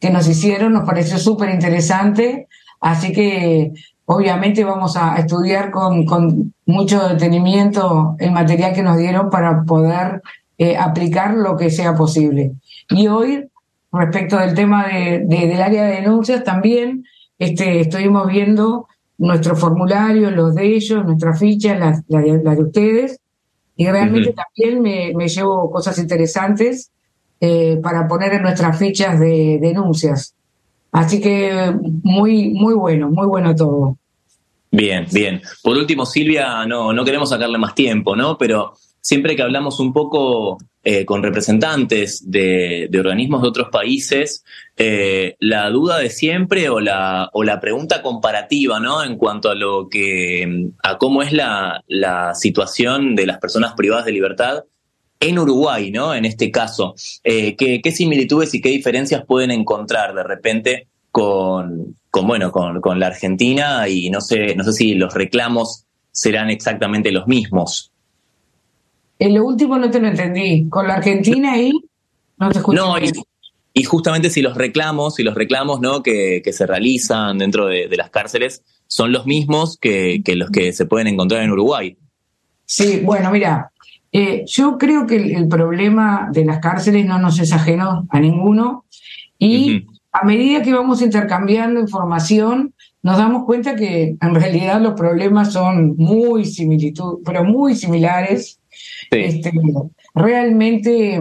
que 0.00 0.08
nos 0.08 0.26
hicieron, 0.26 0.72
nos 0.72 0.84
pareció 0.84 1.18
súper 1.18 1.50
interesante. 1.50 2.48
Así 2.80 3.12
que 3.12 3.74
obviamente 4.06 4.64
vamos 4.64 4.96
a 4.96 5.16
estudiar 5.16 5.70
con, 5.70 6.06
con 6.06 6.54
mucho 6.64 7.06
detenimiento 7.08 8.16
el 8.18 8.32
material 8.32 8.72
que 8.72 8.82
nos 8.82 8.96
dieron 8.96 9.28
para 9.28 9.64
poder 9.64 10.22
eh, 10.56 10.76
aplicar 10.76 11.34
lo 11.34 11.56
que 11.56 11.70
sea 11.70 11.94
posible. 11.94 12.52
Y 12.94 13.08
hoy, 13.08 13.48
respecto 13.92 14.38
del 14.38 14.54
tema 14.54 14.86
de, 14.86 15.24
del 15.26 15.60
área 15.60 15.84
de 15.84 16.00
denuncias, 16.00 16.44
también 16.44 17.04
este, 17.38 17.80
estuvimos 17.80 18.28
viendo 18.28 18.86
nuestro 19.18 19.56
formulario, 19.56 20.30
los 20.30 20.54
de 20.54 20.74
ellos, 20.74 21.04
nuestra 21.04 21.34
ficha, 21.34 21.74
la, 21.74 22.20
de, 22.20 22.62
ustedes, 22.62 23.18
y 23.76 23.86
realmente 23.86 24.32
también 24.32 24.82
me, 24.82 25.28
llevo 25.28 25.70
cosas 25.70 25.98
interesantes 25.98 26.90
eh, 27.40 27.78
para 27.82 28.06
poner 28.08 28.34
en 28.34 28.42
nuestras 28.42 28.78
fichas 28.78 29.18
de 29.18 29.58
denuncias. 29.60 30.34
Así 30.90 31.20
que 31.20 31.72
muy, 32.02 32.50
muy 32.50 32.74
bueno, 32.74 33.10
muy 33.10 33.26
bueno 33.26 33.54
todo. 33.54 33.96
Bien, 34.70 35.06
bien. 35.12 35.40
Por 35.62 35.76
último, 35.76 36.06
Silvia, 36.06 36.64
no, 36.66 36.92
no 36.92 37.04
queremos 37.04 37.30
sacarle 37.30 37.58
más 37.58 37.74
tiempo, 37.74 38.16
¿no? 38.16 38.38
Pero 38.38 38.74
siempre 39.02 39.36
que 39.36 39.42
hablamos 39.42 39.80
un 39.80 39.92
poco 39.92 40.58
eh, 40.84 41.04
con 41.04 41.22
representantes 41.22 42.30
de, 42.30 42.88
organismos 42.98 43.42
de 43.42 43.48
otros 43.48 43.68
países, 43.70 44.44
eh, 44.76 45.36
la 45.38 45.68
duda 45.70 45.98
de 45.98 46.08
siempre 46.08 46.68
o 46.70 46.80
la, 46.80 47.28
o 47.32 47.44
la 47.44 47.60
pregunta 47.60 48.00
comparativa, 48.00 48.80
¿no? 48.80 49.04
En 49.04 49.16
cuanto 49.16 49.50
a 49.50 49.54
lo 49.54 49.88
que, 49.88 50.70
a 50.82 50.98
cómo 50.98 51.22
es 51.22 51.32
la, 51.32 51.82
situación 52.34 53.14
de 53.14 53.26
las 53.26 53.38
personas 53.38 53.74
privadas 53.74 54.06
de 54.06 54.12
libertad 54.12 54.64
en 55.20 55.38
Uruguay, 55.38 55.90
¿no? 55.90 56.14
En 56.14 56.24
este 56.24 56.50
caso, 56.50 56.94
eh, 57.22 57.54
¿qué, 57.56 57.92
similitudes 57.92 58.54
y 58.54 58.60
qué 58.60 58.70
diferencias 58.70 59.24
pueden 59.26 59.50
encontrar 59.50 60.14
de 60.14 60.22
repente 60.24 60.88
con, 61.10 61.96
con 62.10 62.26
bueno, 62.26 62.50
con, 62.50 62.80
con 62.80 62.98
la 62.98 63.08
Argentina 63.08 63.88
y 63.88 64.10
no 64.10 64.20
sé, 64.20 64.54
no 64.56 64.64
sé 64.64 64.72
si 64.72 64.94
los 64.94 65.14
reclamos 65.14 65.86
serán 66.12 66.50
exactamente 66.50 67.10
los 67.10 67.26
mismos. 67.26 67.91
En 69.22 69.34
lo 69.34 69.46
último 69.46 69.78
no 69.78 69.88
te 69.88 70.00
lo 70.00 70.08
entendí. 70.08 70.68
Con 70.68 70.88
la 70.88 70.94
Argentina 70.94 71.52
ahí 71.52 71.70
no 72.38 72.50
te 72.50 72.58
escuché. 72.58 72.76
No, 72.76 72.96
y, 73.72 73.84
justamente 73.84 74.30
si 74.30 74.42
los 74.42 74.56
reclamos, 74.56 75.14
si 75.14 75.22
los 75.22 75.36
reclamos 75.36 75.80
¿no? 75.80 76.02
que, 76.02 76.42
se 76.52 76.66
realizan 76.66 77.38
dentro 77.38 77.66
de, 77.66 77.88
las 77.96 78.10
cárceles 78.10 78.64
son 78.88 79.12
los 79.12 79.24
mismos 79.24 79.78
que, 79.80 80.20
los 80.26 80.50
que 80.50 80.72
se 80.72 80.86
pueden 80.86 81.06
encontrar 81.06 81.44
en 81.44 81.52
Uruguay. 81.52 81.96
Sí, 82.64 83.00
bueno, 83.04 83.30
mira, 83.30 83.70
eh, 84.10 84.42
yo 84.44 84.76
creo 84.76 85.06
que 85.06 85.14
el, 85.14 85.46
problema 85.46 86.28
de 86.32 86.44
las 86.44 86.58
cárceles 86.58 87.06
no 87.06 87.20
nos 87.20 87.38
es 87.38 87.52
ajeno 87.52 88.08
a 88.10 88.18
ninguno 88.18 88.86
y 89.38 89.86
a 90.10 90.24
medida 90.24 90.62
que 90.62 90.74
vamos 90.74 91.00
intercambiando 91.00 91.78
información, 91.78 92.74
nos 93.02 93.18
damos 93.18 93.44
cuenta 93.44 93.76
que 93.76 94.16
en 94.20 94.34
realidad 94.34 94.80
los 94.80 94.94
problemas 94.94 95.52
son 95.52 95.94
muy 95.96 96.44
similitud, 96.44 97.20
pero 97.24 97.44
muy 97.44 97.76
similares 97.76 98.58
este, 99.12 99.52
realmente 100.14 101.20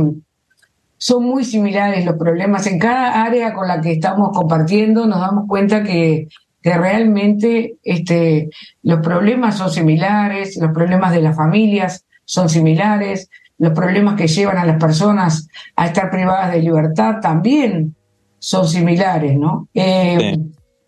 son 0.98 1.24
muy 1.26 1.44
similares 1.44 2.06
los 2.06 2.16
problemas. 2.16 2.68
En 2.68 2.80
cada 2.80 3.24
área 3.24 3.54
con 3.54 3.68
la 3.68 3.82
que 3.82 3.94
estamos 3.94 4.30
compartiendo 4.34 5.06
nos 5.06 5.20
damos 5.20 5.48
cuenta 5.48 5.84
que, 5.84 6.28
que 6.62 6.78
realmente 6.78 7.78
este, 7.84 8.50
los 8.84 9.00
problemas 9.00 9.58
son 9.58 9.72
similares, 9.72 10.58
los 10.58 10.72
problemas 10.72 11.12
de 11.12 11.22
las 11.22 11.36
familias 11.36 12.06
son 12.26 12.50
similares, 12.50 13.30
los 13.58 13.74
problemas 13.74 14.16
que 14.16 14.28
llevan 14.28 14.58
a 14.58 14.66
las 14.66 14.80
personas 14.80 15.48
a 15.76 15.88
estar 15.88 16.10
privadas 16.10 16.52
de 16.52 16.62
libertad 16.62 17.16
también 17.22 17.96
son 18.40 18.68
similares, 18.68 19.38
¿no? 19.38 19.68
Eh, 19.74 20.38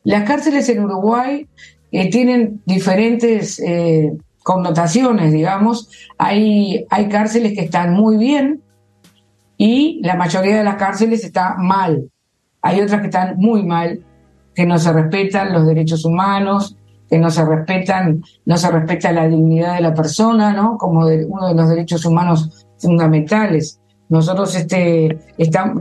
las 0.03 0.23
cárceles 0.23 0.67
en 0.69 0.83
Uruguay 0.83 1.47
eh, 1.91 2.09
tienen 2.09 2.61
diferentes 2.65 3.59
eh, 3.59 4.11
connotaciones, 4.43 5.31
digamos. 5.31 5.89
Hay, 6.17 6.85
hay 6.89 7.09
cárceles 7.09 7.53
que 7.53 7.61
están 7.61 7.93
muy 7.93 8.17
bien 8.17 8.61
y 9.57 10.01
la 10.03 10.15
mayoría 10.15 10.57
de 10.57 10.63
las 10.63 10.75
cárceles 10.75 11.23
está 11.23 11.55
mal. 11.57 12.09
Hay 12.61 12.81
otras 12.81 13.01
que 13.01 13.07
están 13.07 13.37
muy 13.37 13.63
mal, 13.63 14.05
que 14.53 14.65
no 14.65 14.77
se 14.77 14.93
respetan 14.93 15.53
los 15.53 15.65
derechos 15.65 16.05
humanos, 16.05 16.77
que 17.09 17.17
no 17.17 17.29
se 17.29 17.45
respetan, 17.45 18.23
no 18.45 18.57
se 18.57 18.71
respeta 18.71 19.11
la 19.11 19.27
dignidad 19.27 19.75
de 19.75 19.81
la 19.81 19.93
persona, 19.93 20.53
¿no? 20.53 20.77
Como 20.77 21.01
uno 21.01 21.47
de 21.47 21.53
los 21.53 21.69
derechos 21.69 22.05
humanos 22.05 22.65
fundamentales. 22.77 23.79
Nosotros 24.09 24.55
este, 24.55 25.17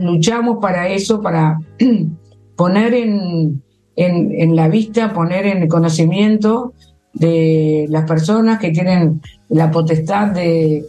luchamos 0.01 0.59
para 0.61 0.89
eso, 0.89 1.21
para 1.21 1.59
poner 2.57 2.95
en, 2.95 3.63
en, 3.97 4.57
la 4.57 4.69
vista, 4.69 5.13
poner 5.13 5.47
en 5.47 5.69
conocimiento 5.69 6.73
de 7.13 7.87
las 7.89 8.05
personas 8.05 8.59
que 8.59 8.71
tienen 8.71 9.21
la 9.49 9.71
potestad 9.71 10.29
de, 10.29 10.87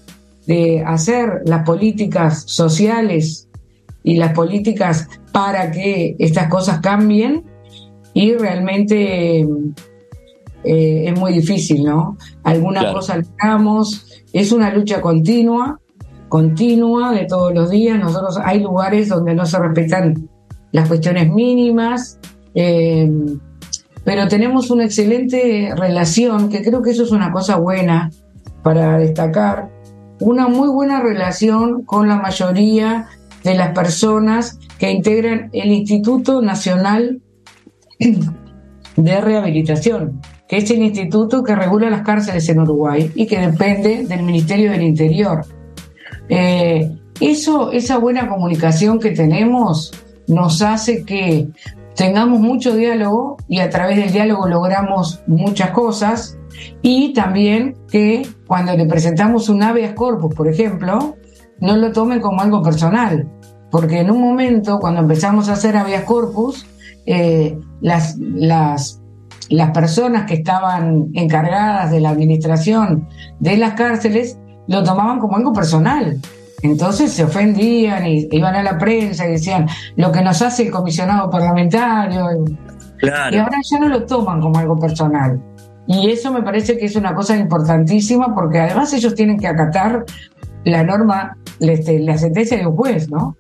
de 0.47 0.83
hacer 0.85 1.41
las 1.45 1.63
políticas 1.65 2.43
sociales 2.47 3.47
y 4.03 4.15
las 4.15 4.33
políticas 4.33 5.07
para 5.31 5.71
que 5.71 6.15
estas 6.19 6.47
cosas 6.49 6.79
cambien 6.79 7.43
y 8.13 8.33
realmente 8.35 9.41
eh, 10.63 11.05
es 11.07 11.19
muy 11.19 11.33
difícil, 11.33 11.83
¿no? 11.83 12.17
Alguna 12.43 12.93
cosa 12.93 13.17
logramos, 13.17 14.23
es 14.31 14.51
una 14.51 14.73
lucha 14.73 15.01
continua, 15.01 15.79
continua 16.29 17.11
de 17.11 17.25
todos 17.25 17.53
los 17.53 17.69
días. 17.69 17.99
Nosotros 17.99 18.39
hay 18.43 18.59
lugares 18.61 19.09
donde 19.09 19.33
no 19.33 19.45
se 19.45 19.59
respetan 19.59 20.29
las 20.71 20.87
cuestiones 20.87 21.31
mínimas, 21.31 22.19
eh, 22.55 23.11
pero 24.03 24.27
tenemos 24.27 24.69
una 24.69 24.85
excelente 24.85 25.73
relación, 25.75 26.49
que 26.49 26.61
creo 26.61 26.81
que 26.81 26.91
eso 26.91 27.03
es 27.03 27.11
una 27.11 27.31
cosa 27.31 27.57
buena 27.57 28.11
para 28.61 28.97
destacar, 28.97 29.69
una 30.19 30.47
muy 30.47 30.69
buena 30.69 31.01
relación 31.01 31.83
con 31.83 32.07
la 32.07 32.17
mayoría 32.17 33.07
de 33.43 33.55
las 33.55 33.73
personas 33.73 34.59
que 34.77 34.91
integran 34.91 35.49
el 35.53 35.71
Instituto 35.71 36.41
Nacional 36.41 37.21
de 37.99 39.21
Rehabilitación 39.21 40.21
que 40.53 40.59
es 40.59 40.69
el 40.69 40.83
instituto 40.83 41.43
que 41.43 41.55
regula 41.55 41.89
las 41.89 42.03
cárceles 42.03 42.47
en 42.47 42.59
Uruguay 42.59 43.11
y 43.15 43.25
que 43.25 43.39
depende 43.39 44.05
del 44.05 44.21
Ministerio 44.21 44.71
del 44.71 44.83
Interior. 44.83 45.43
Eh, 46.29 46.91
eso, 47.19 47.71
esa 47.71 47.97
buena 47.97 48.27
comunicación 48.27 48.99
que 48.99 49.09
tenemos 49.11 49.91
nos 50.27 50.61
hace 50.61 51.05
que 51.05 51.47
tengamos 51.95 52.39
mucho 52.39 52.75
diálogo 52.75 53.37
y 53.47 53.59
a 53.59 53.69
través 53.69 53.97
del 53.97 54.11
diálogo 54.11 54.47
logramos 54.47 55.23
muchas 55.27 55.71
cosas 55.71 56.37
y 56.81 57.13
también 57.13 57.75
que 57.89 58.27
cuando 58.47 58.75
le 58.75 58.85
presentamos 58.85 59.49
un 59.49 59.63
habeas 59.63 59.93
corpus, 59.93 60.33
por 60.33 60.47
ejemplo, 60.47 61.15
no 61.59 61.77
lo 61.77 61.91
tomen 61.91 62.19
como 62.19 62.41
algo 62.41 62.61
personal, 62.61 63.29
porque 63.71 63.99
en 63.99 64.11
un 64.11 64.21
momento 64.21 64.79
cuando 64.79 65.01
empezamos 65.01 65.49
a 65.49 65.53
hacer 65.53 65.77
habeas 65.77 66.03
corpus, 66.03 66.65
eh, 67.05 67.57
las, 67.81 68.17
las 68.17 69.03
las 69.49 69.71
personas 69.71 70.25
que 70.25 70.35
estaban 70.35 71.09
encargadas 71.13 71.91
de 71.91 71.99
la 71.99 72.09
administración 72.09 73.07
de 73.39 73.57
las 73.57 73.73
cárceles 73.73 74.39
lo 74.67 74.83
tomaban 74.83 75.19
como 75.19 75.37
algo 75.37 75.53
personal. 75.53 76.19
Entonces 76.63 77.11
se 77.11 77.25
ofendían 77.25 78.07
y 78.07 78.27
iban 78.31 78.55
a 78.55 78.63
la 78.63 78.77
prensa 78.77 79.27
y 79.27 79.31
decían 79.31 79.67
lo 79.97 80.11
que 80.11 80.21
nos 80.21 80.41
hace 80.41 80.63
el 80.63 80.71
comisionado 80.71 81.29
parlamentario. 81.29 82.25
Y 83.01 83.09
ahora 83.37 83.57
ya 83.69 83.79
no 83.79 83.89
lo 83.89 84.05
toman 84.05 84.39
como 84.39 84.57
algo 84.57 84.79
personal. 84.79 85.41
Y 85.87 86.09
eso 86.09 86.31
me 86.31 86.41
parece 86.41 86.77
que 86.77 86.85
es 86.85 86.95
una 86.95 87.13
cosa 87.13 87.35
importantísima 87.35 88.33
porque 88.33 88.59
además 88.59 88.93
ellos 88.93 89.13
tienen 89.13 89.37
que 89.37 89.47
acatar 89.47 90.05
la 90.63 90.83
norma, 90.83 91.37
este, 91.59 91.99
la 91.99 92.17
sentencia 92.17 92.57
de 92.57 92.65
un 92.65 92.77
juez, 92.77 93.09
¿no? 93.09 93.35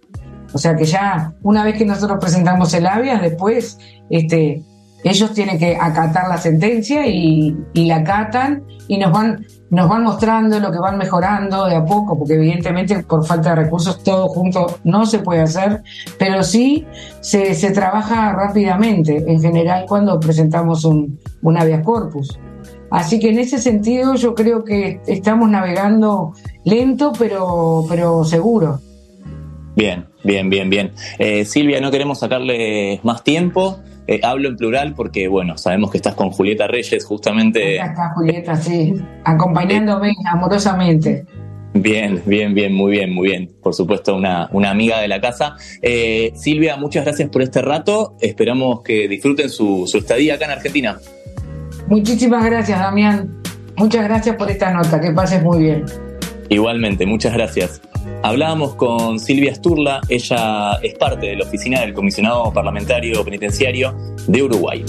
O 0.53 0.57
sea 0.57 0.75
que 0.75 0.83
ya 0.83 1.33
una 1.41 1.63
vez 1.63 1.77
que 1.77 1.85
nosotros 1.85 2.19
presentamos 2.19 2.73
el 2.73 2.85
habeas, 2.85 3.21
después 3.21 3.79
este, 4.09 4.61
ellos 5.03 5.33
tienen 5.33 5.59
que 5.59 5.75
acatar 5.75 6.27
la 6.27 6.37
sentencia 6.37 7.05
y, 7.05 7.55
la 7.73 7.97
acatan 7.97 8.63
y 8.87 8.97
nos 8.97 9.11
van, 9.11 9.45
nos 9.69 9.89
van 9.89 10.03
mostrando 10.03 10.59
lo 10.59 10.71
que 10.71 10.79
van 10.79 10.97
mejorando 10.97 11.65
de 11.65 11.75
a 11.75 11.85
poco, 11.85 12.17
porque 12.17 12.35
evidentemente 12.35 13.03
por 13.03 13.25
falta 13.25 13.49
de 13.49 13.63
recursos 13.63 14.01
todo 14.03 14.27
junto 14.29 14.79
no 14.83 15.05
se 15.05 15.19
puede 15.19 15.41
hacer, 15.41 15.83
pero 16.17 16.43
sí 16.43 16.85
se, 17.21 17.53
trabaja 17.71 18.33
rápidamente, 18.33 19.23
en 19.27 19.41
general 19.41 19.85
cuando 19.87 20.19
presentamos 20.19 20.85
un, 20.85 21.19
un 21.41 21.57
habeas 21.57 21.83
corpus. 21.83 22.39
Así 22.89 23.19
que 23.19 23.29
en 23.29 23.39
ese 23.39 23.57
sentido 23.57 24.15
yo 24.15 24.35
creo 24.35 24.63
que 24.63 25.01
estamos 25.07 25.49
navegando 25.49 26.33
lento 26.63 27.11
pero, 27.17 27.85
pero 27.89 28.23
seguro. 28.23 28.79
Bien, 29.75 30.05
bien, 30.23 30.49
bien, 30.49 30.69
bien. 30.69 30.91
Eh, 31.17 31.45
Silvia, 31.45 31.81
no 31.81 31.89
queremos 31.89 32.19
sacarle 32.19 32.99
más 33.03 33.23
tiempo. 33.23 33.79
Eh, 34.07 34.19
hablo 34.23 34.49
en 34.49 34.57
plural 34.57 34.93
porque, 34.95 35.27
bueno, 35.27 35.57
sabemos 35.57 35.91
que 35.91 35.97
estás 35.97 36.15
con 36.15 36.29
Julieta 36.31 36.67
Reyes, 36.67 37.05
justamente. 37.05 37.77
está 37.77 38.13
Julieta, 38.15 38.55
sí, 38.55 38.93
acompañándome 39.23 40.13
amorosamente. 40.25 41.25
Bien, 41.73 42.21
bien, 42.25 42.53
bien, 42.53 42.73
muy 42.73 42.91
bien, 42.91 43.13
muy 43.13 43.29
bien. 43.29 43.49
Por 43.61 43.73
supuesto, 43.73 44.15
una, 44.15 44.47
una 44.51 44.69
amiga 44.69 44.99
de 44.99 45.07
la 45.07 45.19
casa. 45.19 45.55
Eh, 45.81 46.31
Silvia, 46.35 46.77
muchas 46.77 47.03
gracias 47.03 47.29
por 47.29 47.41
este 47.41 47.61
rato. 47.61 48.15
Esperamos 48.21 48.83
que 48.83 49.07
disfruten 49.07 49.49
su, 49.49 49.85
su 49.87 49.97
estadía 49.97 50.35
acá 50.35 50.45
en 50.45 50.51
Argentina. 50.51 50.99
Muchísimas 51.87 52.45
gracias, 52.45 52.79
Damián. 52.79 53.41
Muchas 53.75 54.03
gracias 54.03 54.35
por 54.35 54.51
esta 54.51 54.71
nota. 54.71 55.01
Que 55.01 55.11
pases 55.11 55.41
muy 55.41 55.63
bien. 55.63 55.85
Igualmente, 56.49 57.07
muchas 57.07 57.33
gracias. 57.33 57.81
Hablábamos 58.23 58.75
con 58.75 59.19
Silvia 59.19 59.53
Sturla, 59.55 60.01
ella 60.09 60.73
es 60.81 60.95
parte 60.95 61.27
de 61.27 61.35
la 61.37 61.45
oficina 61.45 61.81
del 61.81 61.93
comisionado 61.93 62.51
parlamentario 62.53 63.23
penitenciario 63.23 63.95
de 64.27 64.43
Uruguay. 64.43 64.85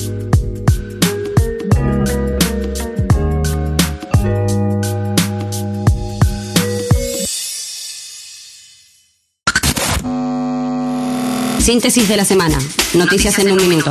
Síntesis 11.65 12.07
de 12.09 12.17
la 12.19 12.27
semana. 12.27 12.59
Noticias 12.95 13.39
en 13.39 13.53
un 13.53 13.69
minuto. 13.69 13.91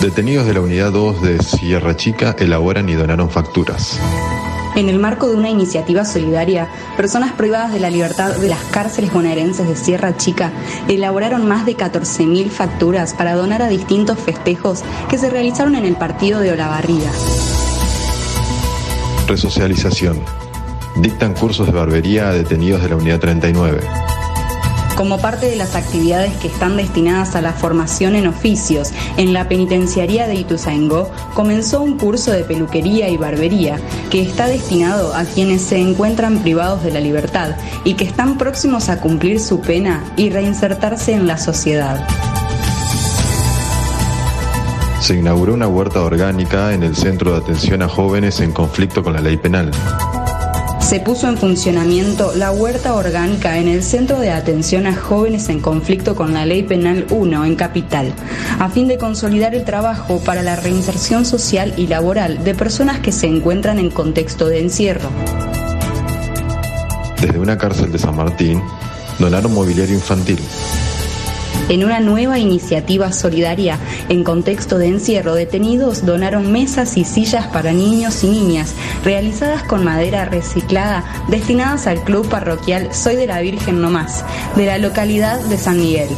Detenidos 0.00 0.46
de 0.46 0.52
la 0.52 0.60
Unidad 0.60 0.92
2 0.92 1.22
de 1.22 1.42
Sierra 1.42 1.96
Chica 1.96 2.36
elaboran 2.38 2.88
y 2.88 2.94
donaron 2.94 3.30
facturas. 3.30 3.98
En 4.76 4.90
el 4.90 4.98
marco 4.98 5.26
de 5.26 5.36
una 5.36 5.48
iniciativa 5.48 6.04
solidaria, 6.04 6.68
personas 6.98 7.32
privadas 7.32 7.72
de 7.72 7.80
la 7.80 7.88
libertad 7.88 8.36
de 8.36 8.48
las 8.48 8.62
cárceles 8.64 9.10
bonaerenses 9.10 9.66
de 9.66 9.74
Sierra 9.74 10.14
Chica 10.18 10.52
elaboraron 10.86 11.48
más 11.48 11.64
de 11.64 11.78
14.000 11.78 12.50
facturas 12.50 13.14
para 13.14 13.34
donar 13.34 13.62
a 13.62 13.68
distintos 13.68 14.18
festejos 14.18 14.82
que 15.08 15.16
se 15.16 15.30
realizaron 15.30 15.74
en 15.76 15.86
el 15.86 15.96
partido 15.96 16.40
de 16.40 16.52
Olavarría. 16.52 17.10
Resocialización. 19.26 20.20
Dictan 20.96 21.32
cursos 21.32 21.66
de 21.66 21.72
barbería 21.72 22.28
a 22.28 22.32
detenidos 22.32 22.82
de 22.82 22.90
la 22.90 22.96
Unidad 22.96 23.18
39. 23.18 24.05
Como 24.96 25.18
parte 25.18 25.44
de 25.44 25.56
las 25.56 25.76
actividades 25.76 26.34
que 26.36 26.48
están 26.48 26.78
destinadas 26.78 27.36
a 27.36 27.42
la 27.42 27.52
formación 27.52 28.16
en 28.16 28.26
oficios 28.26 28.92
en 29.18 29.34
la 29.34 29.46
penitenciaría 29.46 30.26
de 30.26 30.36
Ituzaingó, 30.36 31.10
comenzó 31.34 31.82
un 31.82 31.98
curso 31.98 32.32
de 32.32 32.44
peluquería 32.44 33.10
y 33.10 33.18
barbería 33.18 33.78
que 34.10 34.22
está 34.22 34.46
destinado 34.46 35.14
a 35.14 35.24
quienes 35.24 35.60
se 35.60 35.78
encuentran 35.78 36.38
privados 36.38 36.82
de 36.82 36.92
la 36.92 37.00
libertad 37.00 37.56
y 37.84 37.92
que 37.92 38.04
están 38.04 38.38
próximos 38.38 38.88
a 38.88 38.98
cumplir 38.98 39.38
su 39.38 39.60
pena 39.60 40.02
y 40.16 40.30
reinsertarse 40.30 41.12
en 41.12 41.26
la 41.26 41.36
sociedad. 41.36 42.06
Se 45.00 45.14
inauguró 45.14 45.52
una 45.52 45.68
huerta 45.68 46.00
orgánica 46.00 46.72
en 46.72 46.82
el 46.82 46.96
Centro 46.96 47.32
de 47.32 47.38
Atención 47.38 47.82
a 47.82 47.88
Jóvenes 47.88 48.40
en 48.40 48.52
conflicto 48.52 49.04
con 49.04 49.12
la 49.12 49.20
ley 49.20 49.36
penal 49.36 49.70
se 50.96 51.02
puso 51.02 51.28
en 51.28 51.36
funcionamiento 51.36 52.32
la 52.34 52.52
huerta 52.52 52.94
orgánica 52.94 53.58
en 53.58 53.68
el 53.68 53.82
Centro 53.82 54.18
de 54.18 54.30
Atención 54.30 54.86
a 54.86 54.96
Jóvenes 54.96 55.50
en 55.50 55.60
Conflicto 55.60 56.16
con 56.16 56.32
la 56.32 56.46
Ley 56.46 56.62
Penal 56.62 57.06
1 57.10 57.44
en 57.44 57.54
Capital, 57.54 58.14
a 58.58 58.70
fin 58.70 58.88
de 58.88 58.96
consolidar 58.96 59.54
el 59.54 59.64
trabajo 59.64 60.22
para 60.24 60.42
la 60.42 60.56
reinserción 60.56 61.26
social 61.26 61.74
y 61.76 61.86
laboral 61.88 62.42
de 62.44 62.54
personas 62.54 63.00
que 63.00 63.12
se 63.12 63.26
encuentran 63.26 63.78
en 63.78 63.90
contexto 63.90 64.46
de 64.48 64.60
encierro. 64.60 65.10
Desde 67.20 67.38
una 67.38 67.58
cárcel 67.58 67.92
de 67.92 67.98
San 67.98 68.16
Martín, 68.16 68.62
donaron 69.18 69.52
mobiliario 69.52 69.94
infantil. 69.94 70.40
En 71.68 71.84
una 71.84 72.00
nueva 72.00 72.38
iniciativa 72.38 73.12
solidaria 73.12 73.78
en 74.08 74.22
contexto 74.22 74.78
de 74.78 74.86
encierro, 74.86 75.34
detenidos 75.34 76.06
donaron 76.06 76.52
mesas 76.52 76.96
y 76.96 77.04
sillas 77.04 77.46
para 77.48 77.72
niños 77.72 78.22
y 78.22 78.28
niñas, 78.28 78.74
realizadas 79.04 79.64
con 79.64 79.84
madera 79.84 80.24
reciclada, 80.24 81.04
destinadas 81.28 81.86
al 81.86 82.04
club 82.04 82.28
parroquial 82.28 82.94
Soy 82.94 83.16
de 83.16 83.26
la 83.26 83.40
Virgen 83.40 83.80
No 83.80 83.90
Más, 83.90 84.24
de 84.54 84.66
la 84.66 84.78
localidad 84.78 85.40
de 85.40 85.58
San 85.58 85.78
Miguel. 85.78 86.08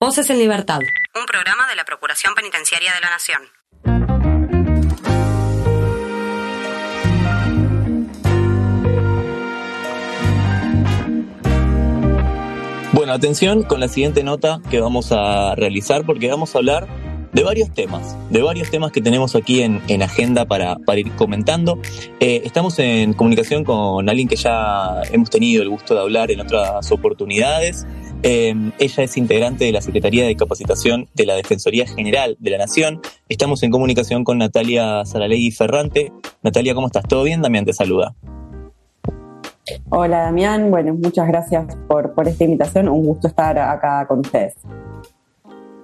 Voces 0.00 0.28
en 0.28 0.38
Libertad. 0.38 0.80
Un 1.14 1.26
programa 1.26 1.68
de 1.68 1.76
la 1.76 1.84
Procuración 1.84 2.34
Penitenciaria 2.34 2.92
de 2.92 3.00
la 3.00 3.10
Nación. 3.10 3.42
Bueno, 13.04 13.16
atención 13.16 13.64
con 13.64 13.80
la 13.80 13.88
siguiente 13.88 14.24
nota 14.24 14.62
que 14.70 14.80
vamos 14.80 15.12
a 15.12 15.54
realizar 15.56 16.06
porque 16.06 16.30
vamos 16.30 16.54
a 16.54 16.58
hablar 16.58 16.88
de 17.34 17.42
varios 17.42 17.70
temas, 17.70 18.16
de 18.30 18.40
varios 18.40 18.70
temas 18.70 18.92
que 18.92 19.02
tenemos 19.02 19.34
aquí 19.34 19.60
en, 19.60 19.82
en 19.88 20.00
agenda 20.00 20.46
para, 20.46 20.78
ir 20.96 21.12
comentando. 21.12 21.78
Eh, 22.18 22.40
estamos 22.46 22.78
en 22.78 23.12
comunicación 23.12 23.62
con 23.62 24.08
alguien 24.08 24.26
que 24.26 24.36
ya 24.36 25.02
hemos 25.12 25.28
tenido 25.28 25.62
el 25.62 25.68
gusto 25.68 25.94
de 25.94 26.00
hablar 26.00 26.30
en 26.30 26.40
otras 26.40 26.90
oportunidades. 26.92 27.86
Eh, 28.22 28.54
ella 28.78 29.02
es 29.02 29.16
integrante 29.18 29.66
de 29.66 29.72
la 29.72 29.82
Secretaría 29.82 30.24
de 30.24 30.34
Capacitación 30.34 31.10
de 31.12 31.26
la 31.26 31.34
Defensoría 31.34 31.86
General 31.86 32.38
de 32.40 32.50
la 32.52 32.56
Nación. 32.56 33.02
Estamos 33.28 33.62
en 33.64 33.70
comunicación 33.70 34.24
con 34.24 34.38
Natalia 34.38 35.04
Saralegui 35.04 35.50
Ferrante. 35.50 36.10
Natalia, 36.42 36.74
¿cómo 36.74 36.86
estás? 36.86 37.04
¿Todo 37.06 37.24
bien? 37.24 37.42
Damián 37.42 37.66
te 37.66 37.74
saluda. 37.74 38.14
Hola 39.88 40.18
Damián, 40.22 40.70
bueno, 40.70 40.94
muchas 40.94 41.26
gracias 41.26 41.76
por, 41.88 42.14
por 42.14 42.28
esta 42.28 42.44
invitación, 42.44 42.88
un 42.88 43.04
gusto 43.04 43.28
estar 43.28 43.58
acá 43.58 44.06
con 44.06 44.20
ustedes. 44.20 44.54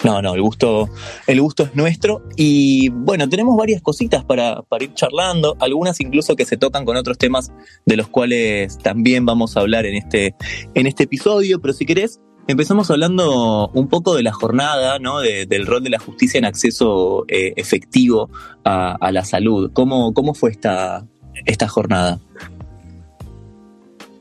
No, 0.02 0.22
no, 0.22 0.34
el 0.34 0.40
gusto, 0.40 0.88
el 1.26 1.40
gusto 1.42 1.64
es 1.64 1.74
nuestro. 1.74 2.22
Y 2.36 2.88
bueno, 2.88 3.28
tenemos 3.28 3.56
varias 3.56 3.82
cositas 3.82 4.24
para, 4.24 4.62
para, 4.62 4.84
ir 4.84 4.94
charlando, 4.94 5.56
algunas 5.60 6.00
incluso 6.00 6.36
que 6.36 6.46
se 6.46 6.56
tocan 6.56 6.84
con 6.84 6.96
otros 6.96 7.18
temas 7.18 7.52
de 7.84 7.96
los 7.96 8.08
cuales 8.08 8.78
también 8.78 9.26
vamos 9.26 9.56
a 9.56 9.60
hablar 9.60 9.84
en 9.84 9.96
este, 9.96 10.34
en 10.74 10.86
este 10.86 11.04
episodio. 11.04 11.60
Pero 11.60 11.74
si 11.74 11.84
querés, 11.84 12.18
empezamos 12.48 12.90
hablando 12.90 13.68
un 13.74 13.88
poco 13.88 14.16
de 14.16 14.22
la 14.22 14.32
jornada, 14.32 14.98
¿no? 14.98 15.20
De, 15.20 15.44
del 15.44 15.66
rol 15.66 15.84
de 15.84 15.90
la 15.90 15.98
justicia 15.98 16.38
en 16.38 16.46
acceso 16.46 17.26
eh, 17.28 17.52
efectivo 17.56 18.30
a, 18.64 18.92
a, 18.92 19.12
la 19.12 19.24
salud. 19.26 19.70
¿Cómo, 19.74 20.14
cómo 20.14 20.32
fue 20.32 20.50
esta, 20.50 21.06
esta 21.44 21.68
jornada? 21.68 22.20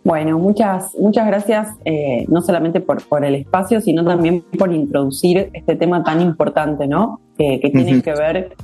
Bueno, 0.09 0.39
muchas, 0.39 0.95
muchas 0.97 1.27
gracias, 1.27 1.67
eh, 1.85 2.25
no 2.29 2.41
solamente 2.41 2.79
por, 2.81 3.07
por, 3.07 3.23
el 3.23 3.35
espacio, 3.35 3.79
sino 3.79 4.03
también 4.03 4.43
por 4.57 4.73
introducir 4.73 5.51
este 5.53 5.75
tema 5.75 6.03
tan 6.03 6.19
importante, 6.19 6.87
¿no? 6.87 7.19
Que, 7.37 7.59
que 7.59 7.69
tiene 7.69 7.93
uh 7.93 7.95
-huh. 7.97 8.01
que 8.01 8.13
ver 8.15 8.55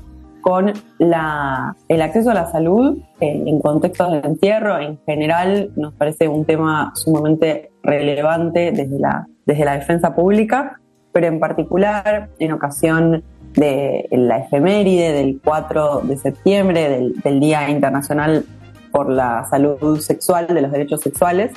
con 0.41 0.73
la, 0.97 1.75
el 1.87 2.01
acceso 2.01 2.31
a 2.31 2.33
la 2.33 2.51
salud 2.51 2.97
eh, 3.21 3.43
en 3.45 3.59
contextos 3.59 4.11
de 4.13 4.27
encierro. 4.27 4.79
En 4.79 4.97
general, 5.05 5.69
nos 5.75 5.93
parece 5.93 6.27
un 6.27 6.45
tema 6.45 6.91
sumamente 6.95 7.69
relevante 7.83 8.71
desde 8.71 8.97
la, 8.97 9.27
desde 9.45 9.65
la 9.65 9.73
defensa 9.73 10.15
pública, 10.15 10.79
pero 11.13 11.27
en 11.27 11.39
particular, 11.39 12.29
en 12.39 12.53
ocasión 12.53 13.23
de 13.53 14.07
la 14.09 14.39
efeméride 14.39 15.13
del 15.13 15.39
4 15.43 16.01
de 16.05 16.17
septiembre, 16.17 16.89
del, 16.89 17.13
del 17.21 17.39
Día 17.39 17.69
Internacional 17.69 18.45
por 18.95 19.09
la 19.09 19.43
salud 19.49 19.99
sexual, 19.99 20.47
de 20.47 20.61
los 20.61 20.71
derechos 20.71 21.01
sexuales, 21.01 21.51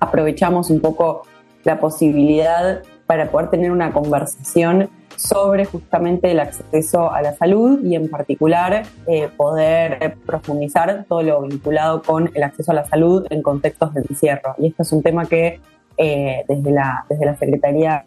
aprovechamos 0.00 0.70
un 0.70 0.80
poco 0.80 1.26
la 1.62 1.78
posibilidad 1.78 2.82
para 3.04 3.30
poder 3.30 3.50
tener 3.50 3.70
una 3.70 3.92
conversación 3.92 4.88
sobre 5.14 5.66
justamente 5.66 6.30
el 6.30 6.40
acceso 6.40 7.12
a 7.12 7.20
la 7.20 7.34
salud 7.34 7.84
y 7.84 7.96
en 7.96 8.08
particular 8.08 8.84
eh, 9.06 9.28
poder 9.36 10.16
profundizar 10.24 11.04
todo 11.06 11.22
lo 11.22 11.42
vinculado 11.42 12.00
con 12.00 12.30
el 12.32 12.42
acceso 12.42 12.72
a 12.72 12.76
la 12.76 12.86
salud 12.86 13.26
en 13.28 13.42
contextos 13.42 13.92
de 13.92 14.00
encierro. 14.00 14.54
Y 14.56 14.68
este 14.68 14.84
es 14.84 14.92
un 14.92 15.02
tema 15.02 15.26
que 15.26 15.60
eh, 15.98 16.44
desde, 16.48 16.70
la, 16.70 17.04
desde 17.10 17.26
la 17.26 17.36
Secretaría 17.36 18.06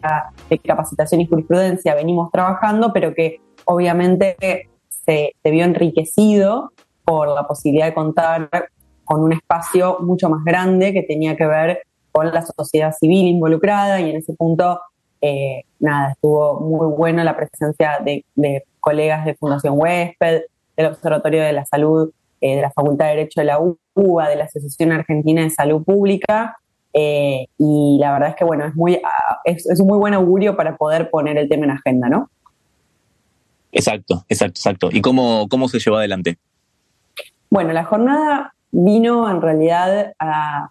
de 0.50 0.58
Capacitación 0.58 1.20
y 1.20 1.28
Jurisprudencia 1.28 1.94
venimos 1.94 2.32
trabajando, 2.32 2.92
pero 2.92 3.14
que 3.14 3.40
obviamente 3.66 4.36
se, 4.88 5.36
se 5.40 5.50
vio 5.52 5.64
enriquecido 5.64 6.72
por 7.08 7.34
la 7.34 7.48
posibilidad 7.48 7.86
de 7.86 7.94
contar 7.94 8.50
con 9.02 9.22
un 9.22 9.32
espacio 9.32 9.96
mucho 10.00 10.28
más 10.28 10.44
grande 10.44 10.92
que 10.92 11.02
tenía 11.02 11.38
que 11.38 11.46
ver 11.46 11.80
con 12.12 12.30
la 12.30 12.44
sociedad 12.44 12.94
civil 12.94 13.28
involucrada 13.28 13.98
y 13.98 14.10
en 14.10 14.16
ese 14.16 14.34
punto, 14.34 14.78
eh, 15.22 15.62
nada, 15.80 16.12
estuvo 16.12 16.60
muy 16.60 16.94
buena 16.94 17.24
la 17.24 17.34
presencia 17.34 17.98
de, 18.04 18.26
de, 18.34 18.64
colegas 18.80 19.24
de 19.24 19.34
Fundación 19.36 19.74
Huésped, 19.78 20.42
del 20.76 20.86
Observatorio 20.86 21.42
de 21.42 21.54
la 21.54 21.64
Salud, 21.64 22.10
eh, 22.42 22.56
de 22.56 22.60
la 22.62 22.70
Facultad 22.72 23.06
de 23.06 23.16
Derecho 23.16 23.40
de 23.40 23.46
la 23.46 23.58
UBA, 23.58 24.28
de 24.28 24.36
la 24.36 24.44
Asociación 24.44 24.92
Argentina 24.92 25.42
de 25.42 25.48
Salud 25.48 25.82
Pública, 25.82 26.58
eh, 26.92 27.46
y 27.56 27.96
la 27.98 28.12
verdad 28.12 28.28
es 28.30 28.36
que, 28.36 28.44
bueno, 28.44 28.66
es, 28.66 28.74
muy, 28.74 29.00
es, 29.44 29.66
es 29.66 29.80
un 29.80 29.86
muy 29.86 29.98
buen 29.98 30.12
augurio 30.12 30.56
para 30.56 30.76
poder 30.76 31.08
poner 31.08 31.38
el 31.38 31.48
tema 31.48 31.64
en 31.64 31.70
agenda, 31.70 32.10
¿no? 32.10 32.28
Exacto, 33.72 34.26
exacto, 34.28 34.58
exacto. 34.58 34.88
¿Y 34.92 35.00
cómo, 35.00 35.48
cómo 35.48 35.68
se 35.68 35.78
llevó 35.78 35.96
adelante? 35.96 36.36
Bueno, 37.50 37.72
la 37.72 37.84
jornada 37.84 38.54
vino 38.70 39.30
en 39.30 39.40
realidad 39.40 40.12
a 40.18 40.70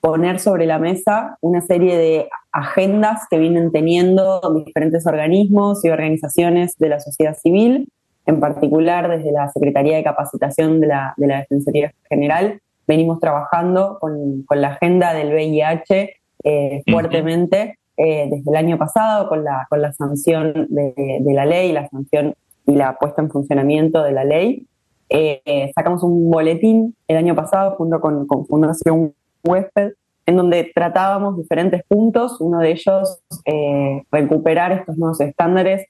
poner 0.00 0.38
sobre 0.38 0.66
la 0.66 0.78
mesa 0.78 1.38
una 1.40 1.60
serie 1.60 1.96
de 1.96 2.28
agendas 2.52 3.22
que 3.30 3.38
vienen 3.38 3.72
teniendo 3.72 4.40
diferentes 4.64 5.06
organismos 5.06 5.84
y 5.84 5.90
organizaciones 5.90 6.76
de 6.78 6.88
la 6.90 7.00
sociedad 7.00 7.36
civil, 7.36 7.88
en 8.26 8.40
particular 8.40 9.08
desde 9.08 9.32
la 9.32 9.50
Secretaría 9.50 9.96
de 9.96 10.04
Capacitación 10.04 10.80
de 10.80 10.88
la, 10.88 11.14
de 11.16 11.26
la 11.26 11.38
Defensoría 11.38 11.92
General. 12.08 12.60
Venimos 12.86 13.18
trabajando 13.18 13.98
con, 13.98 14.42
con 14.42 14.60
la 14.60 14.68
agenda 14.68 15.14
del 15.14 15.32
VIH 15.32 16.16
eh, 16.44 16.82
fuertemente 16.90 17.78
eh, 17.96 18.28
desde 18.30 18.50
el 18.50 18.56
año 18.56 18.76
pasado, 18.76 19.28
con 19.28 19.42
la, 19.42 19.66
con 19.70 19.80
la 19.80 19.92
sanción 19.92 20.66
de, 20.68 21.18
de 21.20 21.32
la 21.32 21.46
ley, 21.46 21.72
la 21.72 21.88
sanción 21.88 22.34
y 22.66 22.74
la 22.74 22.96
puesta 22.98 23.22
en 23.22 23.30
funcionamiento 23.30 24.02
de 24.02 24.12
la 24.12 24.24
ley. 24.24 24.66
Eh, 25.08 25.70
sacamos 25.74 26.02
un 26.02 26.30
boletín 26.30 26.96
el 27.08 27.16
año 27.16 27.34
pasado 27.34 27.76
junto 27.76 28.00
con, 28.00 28.26
con 28.26 28.46
Fundación 28.46 29.14
Huésped, 29.44 29.92
en 30.26 30.36
donde 30.36 30.70
tratábamos 30.74 31.36
diferentes 31.36 31.82
puntos, 31.86 32.40
uno 32.40 32.58
de 32.60 32.70
ellos 32.72 33.22
eh, 33.44 34.02
recuperar 34.10 34.72
estos 34.72 34.96
nuevos 34.96 35.20
estándares 35.20 35.86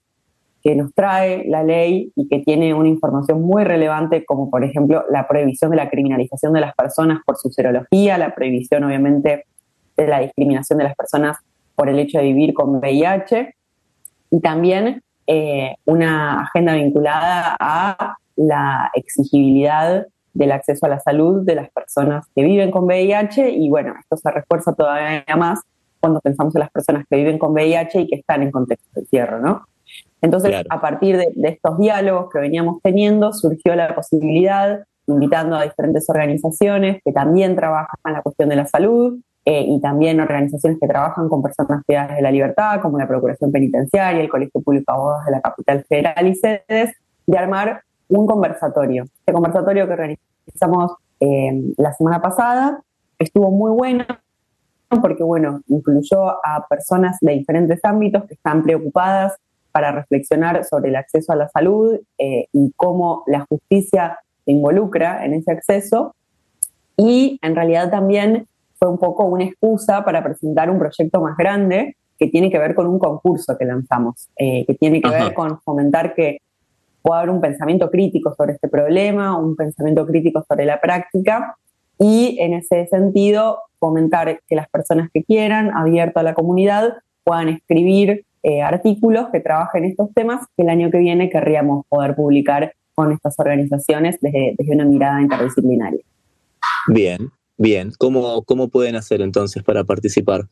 que 0.63 0.75
nos 0.75 0.93
trae 0.95 1.45
la 1.47 1.63
ley 1.63 2.11
y 2.17 2.27
que 2.27 2.39
tiene 2.41 2.75
una 2.75 2.89
información 2.89 3.43
muy 3.43 3.65
relevante, 3.65 4.25
como 4.25 4.51
por 4.51 4.65
ejemplo 4.65 5.05
la 5.11 5.29
prohibición 5.29 5.71
de 5.71 5.77
la 5.77 5.91
criminalización 5.91 6.55
de 6.55 6.63
las 6.63 6.75
personas 6.75 7.21
por 7.25 7.37
su 7.37 7.51
serología, 7.51 8.19
la 8.19 8.35
prohibición 8.35 8.83
obviamente 8.83 9.45
de 9.97 10.07
la 10.07 10.21
discriminación 10.21 10.79
de 10.79 10.85
las 10.85 10.97
personas 10.97 11.39
por 11.77 11.89
el 11.89 11.99
hecho 11.99 12.19
de 12.19 12.25
vivir 12.25 12.55
con 12.55 12.77
VIH, 12.77 13.55
y 14.31 14.41
también 14.41 15.03
eh, 15.27 15.77
una 15.85 16.43
agenda 16.43 16.75
vinculada 16.75 17.57
a 17.61 18.17
la 18.37 18.91
exigibilidad 18.95 20.07
del 20.33 20.53
acceso 20.53 20.87
a 20.87 20.89
la 20.89 21.01
salud 21.01 21.45
de 21.45 21.55
las 21.55 21.71
personas 21.71 22.27
que 22.35 22.43
viven 22.43 22.71
con 22.71 22.85
VIH 22.85 23.51
y 23.51 23.71
bueno, 23.71 23.95
esto 23.99 24.17
se 24.17 24.31
refuerza 24.31 24.75
todavía 24.75 25.25
más 25.37 25.61
cuando 26.01 26.21
pensamos 26.21 26.55
en 26.55 26.61
las 26.61 26.71
personas 26.71 27.05
que 27.09 27.17
viven 27.17 27.39
con 27.39 27.53
VIH 27.53 28.01
y 28.01 28.07
que 28.09 28.17
están 28.17 28.43
en 28.43 28.51
contexto 28.51 28.89
de 28.95 29.01
encierro, 29.03 29.39
¿no? 29.39 29.63
Entonces, 30.21 30.51
claro. 30.51 30.69
a 30.71 30.81
partir 30.81 31.17
de, 31.17 31.33
de, 31.35 31.49
estos 31.51 31.79
diálogos 31.79 32.31
que 32.33 32.41
veníamos 32.41 32.81
teniendo, 32.83 33.33
surgió 33.33 33.75
la 33.77 33.95
posibilidad, 33.95 34.85
invitando 35.07 35.57
a 35.57 35.63
diferentes 35.63 36.09
organizaciones 36.09 37.01
que 37.05 37.13
también 37.13 37.55
trabajan 37.55 37.99
en 38.05 38.13
la 38.13 38.23
cuestión 38.23 38.49
de 38.49 38.57
la 38.57 38.67
salud 38.67 39.19
eh, 39.47 39.67
y 39.69 39.79
también 39.81 40.21
organizaciones 40.21 40.79
que 40.81 40.89
trabajan 40.89 41.29
con 41.29 41.43
personas 41.43 41.83
privadas 41.85 42.17
de 42.17 42.23
la 42.23 42.31
libertad, 42.31 42.81
como 42.81 42.99
la 42.99 43.07
Procuración 43.07 43.53
Penitenciaria, 43.53 44.23
el 44.23 44.31
Colegio 44.31 44.63
Público 44.63 44.91
de 44.91 44.97
Abogados 44.97 45.27
de 45.27 45.33
la 45.33 45.41
Capital 45.43 45.85
Federal 45.87 46.27
y 46.27 46.35
sedes, 46.35 46.97
de 47.27 47.39
armar 47.39 47.83
un 48.09 48.27
conversatorio. 48.27 49.05
Este 49.05 49.33
conversatorio 49.33 49.87
que 49.87 49.93
organizamos 49.93 50.93
eh, 51.21 51.73
la 51.77 51.93
semana 51.93 52.21
pasada 52.21 52.83
estuvo 53.19 53.51
muy 53.51 53.71
bueno 53.71 54.05
porque, 55.01 55.23
bueno, 55.23 55.61
incluyó 55.67 56.29
a 56.45 56.67
personas 56.69 57.19
de 57.21 57.33
diferentes 57.33 57.81
ámbitos 57.85 58.25
que 58.25 58.35
están 58.35 58.63
preocupadas 58.63 59.35
para 59.73 59.91
reflexionar 59.91 60.65
sobre 60.65 60.91
el 60.91 60.97
acceso 60.97 61.33
a 61.33 61.37
la 61.37 61.49
salud 61.49 61.99
eh, 62.19 62.47
y 62.53 62.73
cómo 62.77 63.25
la 63.27 63.45
justicia 63.49 64.19
se 64.45 64.53
involucra 64.53 65.25
en 65.25 65.35
ese 65.35 65.51
acceso. 65.51 66.15
Y 66.97 67.41
en 67.43 67.57
realidad 67.57 67.91
también 67.91 68.47
fue 68.79 68.89
un 68.89 68.99
poco 68.99 69.25
una 69.25 69.45
excusa 69.45 70.05
para 70.05 70.23
presentar 70.23 70.71
un 70.71 70.79
proyecto 70.79 71.21
más 71.21 71.37
grande 71.37 71.97
que 72.19 72.29
tiene 72.29 72.51
que 72.51 72.59
ver 72.59 72.77
con 72.77 72.87
un 72.87 73.01
concurso 73.01 73.57
que 73.59 73.65
lanzamos, 73.65 74.29
eh, 74.37 74.65
que 74.65 74.75
tiene 74.75 75.01
que 75.01 75.09
Ajá. 75.09 75.25
ver 75.25 75.35
con 75.35 75.61
fomentar 75.63 76.15
que 76.15 76.39
pueda 77.05 77.19
haber 77.21 77.31
un 77.31 77.43
pensamiento 77.43 77.91
crítico 77.91 78.35
sobre 78.35 78.55
este 78.55 78.67
problema, 78.67 79.39
un 79.39 79.57
pensamiento 79.57 80.07
crítico 80.07 80.43
sobre 80.49 80.65
la 80.65 80.81
práctica, 80.81 81.55
y 81.99 82.39
en 82.41 82.55
ese 82.55 82.87
sentido 82.87 83.59
fomentar 83.79 84.41
que 84.49 84.57
las 84.57 84.71
personas 84.71 85.11
que 85.13 85.23
quieran, 85.23 85.71
abierto 85.77 86.21
a 86.21 86.23
la 86.23 86.33
comunidad, 86.33 86.95
puedan 87.23 87.51
escribir 87.51 88.25
eh, 88.43 88.63
artículos 88.63 89.27
que 89.31 89.41
trabajen 89.41 89.85
estos 89.85 90.15
temas 90.15 90.47
que 90.57 90.63
el 90.63 90.71
año 90.71 90.91
que 90.91 90.97
viene 90.97 91.29
querríamos 91.29 91.85
poder 91.91 92.17
publicar 92.17 92.73
con 92.95 93.13
estas 93.13 93.39
organizaciones 93.39 94.17
desde, 94.23 94.57
una 94.69 94.87
mirada 94.87 95.21
interdisciplinaria. 95.21 96.01
Bien, 96.89 97.31
bien. 97.59 97.93
¿Cómo, 97.99 98.43
¿Cómo 98.45 98.69
pueden 98.69 98.97
hacer 98.97 99.21
entonces 99.21 99.63
para 99.63 99.85
participar? 99.85 100.47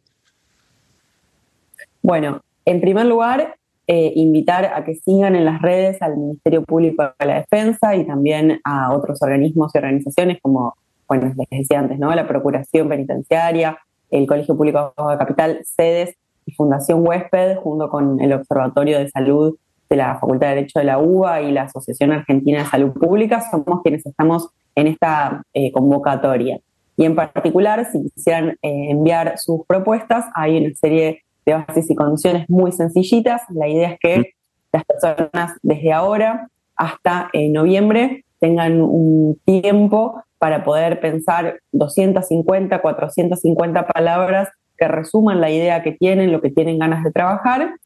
Bueno, 2.03 2.43
en 2.67 2.83
primer 2.83 3.07
lugar, 3.07 3.57
eh, 3.95 4.11
invitar 4.17 4.73
a 4.75 4.85
que 4.85 4.95
sigan 4.95 5.37
en 5.37 5.45
las 5.45 5.61
redes 5.61 6.01
al 6.01 6.17
Ministerio 6.17 6.63
Público 6.63 7.13
de 7.19 7.27
la 7.27 7.35
Defensa 7.35 7.95
y 7.95 8.05
también 8.07 8.59
a 8.65 8.91
otros 8.95 9.21
organismos 9.21 9.71
y 9.75 9.79
organizaciones 9.79 10.39
como, 10.41 10.75
bueno, 11.07 11.31
les 11.37 11.47
decía 11.51 11.81
antes, 11.81 11.99
¿no? 11.99 12.15
La 12.15 12.27
Procuración 12.27 12.89
Penitenciaria, 12.89 13.77
el 14.11 14.27
Colegio 14.27 14.57
Público 14.57 14.95
de 14.97 15.19
Capital, 15.19 15.61
sedes 15.65 16.17
y 16.47 16.55
Fundación 16.55 17.07
Huésped, 17.07 17.57
junto 17.57 17.91
con 17.91 18.19
el 18.23 18.33
Observatorio 18.33 18.99
de 18.99 19.11
Salud 19.11 19.59
de 19.91 19.97
la 19.97 20.15
Facultad 20.15 20.49
de 20.49 20.55
Derecho 20.55 20.79
de 20.79 20.87
la 20.87 20.99
UBA 20.99 21.43
y 21.43 21.53
la 21.53 21.65
Asociación 21.65 22.13
Argentina 22.13 22.61
de 22.61 22.71
Salud 22.71 22.95
Pública, 22.95 23.45
somos 23.51 23.83
quienes 23.83 24.07
estamos 24.07 24.49
en 24.75 24.87
esta 24.87 25.43
eh, 25.53 25.71
convocatoria. 25.71 26.61
Y 26.97 27.05
en 27.05 27.15
particular, 27.15 27.87
si 27.93 28.11
quisieran 28.11 28.57
eh, 28.63 28.87
enviar 28.89 29.39
sus 29.39 29.67
propuestas, 29.67 30.25
hay 30.35 30.57
una 30.57 30.75
serie 30.77 31.25
de 31.45 31.55
bases 31.55 31.91
y 31.91 31.95
condiciones 31.95 32.49
muy 32.49 32.73
sencillitas. 32.73 33.43
La 33.51 33.69
idea 33.69 33.93
es 33.93 33.99
que 34.01 34.33
las 34.73 34.85
personas 34.85 35.57
desde 35.63 35.93
ahora 35.93 36.49
hasta 36.77 37.31
eh, 37.33 37.51
noviembre 37.51 38.25
tengan 38.41 38.81
un 38.81 39.39
tiempo 39.45 40.23
para 40.39 40.65
poder 40.65 41.01
pensar 41.01 41.61
250, 41.73 42.83
450 42.83 43.87
palabras 43.87 44.49
que 44.77 44.89
resuman 44.89 45.41
la 45.41 45.51
idea 45.51 45.83
que 45.83 45.93
tienen, 45.93 46.33
lo 46.33 46.41
que 46.41 46.51
tienen 46.51 46.79
ganas 46.79 47.05
de 47.05 47.13
trabajar, 47.13 47.77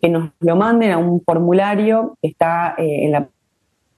que 0.00 0.08
nos 0.08 0.30
lo 0.40 0.56
manden 0.56 0.92
a 0.92 0.98
un 0.98 1.20
formulario 1.22 2.16
que 2.22 2.28
está 2.28 2.74
eh, 2.78 3.04
en 3.04 3.12
la 3.12 3.28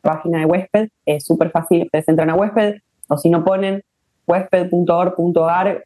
página 0.00 0.40
de 0.40 0.46
Huésped, 0.46 0.88
es 1.06 1.24
súper 1.24 1.50
fácil, 1.50 1.82
ustedes 1.84 2.08
entran 2.08 2.30
a 2.30 2.34
Huésped, 2.34 2.78
o 3.08 3.18
si 3.18 3.28
no 3.30 3.44
ponen 3.44 3.82
huésped.org.ar 4.26 5.84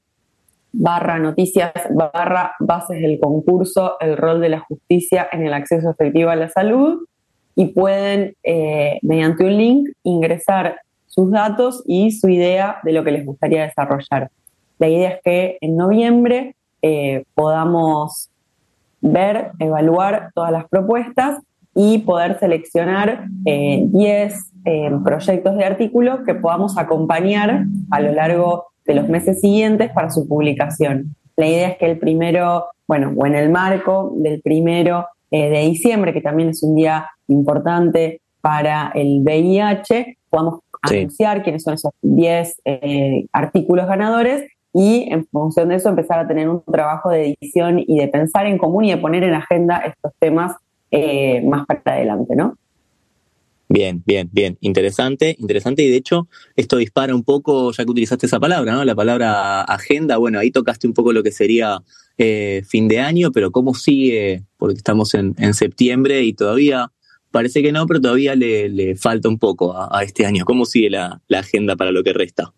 barra 0.77 1.19
noticias, 1.19 1.73
barra 1.91 2.53
bases 2.59 3.01
del 3.01 3.19
concurso, 3.21 3.95
el 4.01 4.17
rol 4.17 4.41
de 4.41 4.49
la 4.49 4.61
justicia 4.61 5.29
en 5.31 5.47
el 5.47 5.55
acceso 5.55 5.91
efectivo 5.91 6.31
a 6.31 6.37
la 6.37 6.49
salud 6.49 7.07
y 7.55 7.67
pueden, 7.67 8.35
eh, 8.43 8.99
mediante 9.03 9.45
un 9.45 9.57
link, 9.57 9.89
ingresar 10.03 10.81
sus 11.07 11.31
datos 11.31 11.85
y 11.87 12.11
su 12.11 12.29
idea 12.29 12.79
de 12.83 12.93
lo 12.93 13.05
que 13.05 13.13
les 13.13 13.25
gustaría 13.25 13.63
desarrollar. 13.63 14.31
La 14.79 14.89
idea 14.89 15.11
es 15.11 15.21
que 15.23 15.59
en 15.61 15.77
noviembre 15.77 16.57
eh, 16.83 17.25
podamos 17.35 18.31
ver, 19.01 19.53
evaluar 19.61 20.31
todas 20.35 20.51
las 20.51 20.69
propuestas 20.69 21.39
y 21.75 21.99
poder 21.99 22.39
seleccionar 22.39 23.27
10 23.45 24.53
eh, 24.65 24.91
proyectos 25.05 25.57
de 25.57 25.65
artículos 25.65 26.21
que 26.25 26.35
podamos 26.35 26.79
acompañar 26.79 27.65
a 27.91 28.01
lo 28.01 28.13
largo 28.13 28.67
de 28.85 28.95
los 28.95 29.09
meses 29.09 29.41
siguientes 29.41 29.91
para 29.93 30.11
su 30.11 30.29
publicación. 30.29 31.17
La 31.37 31.47
idea 31.47 31.69
es 31.69 31.79
que 31.79 31.87
el 31.87 31.99
primero, 31.99 32.67
bueno, 32.87 33.13
o 33.17 33.27
en 33.27 33.35
el 33.35 33.51
marco 33.51 34.13
del 34.17 34.41
primero 34.41 35.07
eh, 35.31 35.51
de 35.51 35.61
diciembre, 35.61 36.13
que 36.13 36.21
también 36.21 36.51
es 36.51 36.63
un 36.63 36.75
día 36.75 37.09
importante 37.29 38.21
para 38.41 38.93
el 38.95 39.23
VIH, 39.23 40.19
podamos 40.29 40.61
anunciar 40.83 41.43
quiénes 41.43 41.63
son 41.63 41.75
esos 41.75 41.93
10 42.03 42.61
eh, 42.65 43.27
artículos 43.33 43.87
ganadores 43.87 44.51
y 44.73 45.09
en 45.11 45.25
función 45.27 45.69
de 45.69 45.77
eso 45.77 45.89
empezar 45.89 46.19
a 46.19 46.29
tener 46.29 46.49
un 46.49 46.63
trabajo 46.63 47.09
de 47.09 47.37
edición 47.41 47.79
y 47.79 47.99
de 47.99 48.09
pensar 48.09 48.47
en 48.47 48.59
común 48.59 48.85
y 48.85 48.91
de 48.91 48.99
poner 48.99 49.23
en 49.23 49.35
agenda 49.35 49.79
estos 49.79 50.13
temas 50.19 50.57
eh, 50.91 51.43
más 51.43 51.67
para 51.67 51.81
adelante, 51.87 52.37
¿no? 52.37 52.57
Bien, 53.75 54.05
bien, 54.07 54.31
bien. 54.31 54.57
Interesante, 54.61 55.35
interesante. 55.37 55.83
Y 55.83 55.91
de 55.91 55.97
hecho, 55.97 56.29
esto 56.55 56.77
dispara 56.77 57.13
un 57.13 57.25
poco, 57.25 57.73
ya 57.73 57.85
que 57.85 57.91
utilizaste 57.91 58.27
esa 58.27 58.39
palabra, 58.39 58.73
¿no? 58.73 58.85
La 58.85 58.95
palabra 58.95 59.63
agenda. 59.63 60.17
Bueno, 60.17 60.39
ahí 60.39 60.53
tocaste 60.53 60.87
un 60.87 60.95
poco 60.95 61.13
lo 61.13 61.25
que 61.25 61.33
sería 61.33 61.83
eh, 62.17 62.63
fin 62.69 62.87
de 62.87 63.01
año, 63.01 63.33
pero 63.33 63.51
¿cómo 63.51 63.75
sigue? 63.75 64.45
Porque 64.59 64.77
estamos 64.77 65.13
en, 65.15 65.35
septiembre 65.55 66.23
y 66.23 66.35
todavía, 66.35 66.93
parece 67.33 67.63
que 67.63 67.73
no, 67.73 67.85
pero 67.89 68.01
todavía 68.01 68.37
le, 68.37 68.95
falta 68.95 69.29
un 69.29 69.41
poco 69.41 69.75
a, 69.77 70.05
este 70.05 70.25
año. 70.25 70.45
¿Cómo 70.45 70.67
sigue 70.67 70.91
la, 70.91 71.21
agenda 71.37 71.75
para 71.75 71.91
lo 71.91 72.05
que 72.05 72.13
resta? 72.13 72.53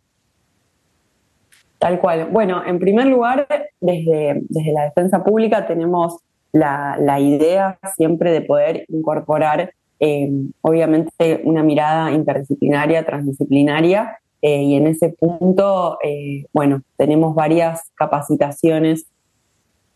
Tal 1.79 1.99
cual. 1.99 2.29
Bueno, 2.31 2.63
en 2.67 2.79
primer 2.79 3.07
lugar, 3.07 3.49
desde, 3.81 4.43
desde 4.51 4.73
la 4.75 4.85
defensa 4.85 5.25
pública 5.25 5.67
tenemos 5.67 6.19
la, 6.53 6.99
la 7.01 7.21
idea 7.21 7.79
siempre 7.97 8.33
de 8.33 8.43
poder 8.43 8.85
incorporar 8.91 9.73
eh, 10.01 10.31
obviamente 10.61 11.41
una 11.45 11.63
mirada 11.63 12.13
interdisciplinaria, 12.13 13.05
transdisciplinaria, 13.07 14.19
eh, 14.43 14.63
y 14.63 14.77
en 14.77 14.87
ese 14.87 15.09
punto, 15.09 15.99
eh, 16.05 16.45
bueno, 16.53 16.83
tenemos 16.97 17.35
varias 17.35 17.91
capacitaciones 17.95 19.07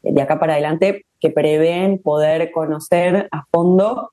de 0.03 0.23
acá 0.23 0.41
para 0.41 0.55
adelante 0.55 1.05
que 1.21 1.31
prevén 1.31 1.99
poder 1.99 2.51
conocer 2.51 3.29
a 3.31 3.45
fondo 3.51 4.11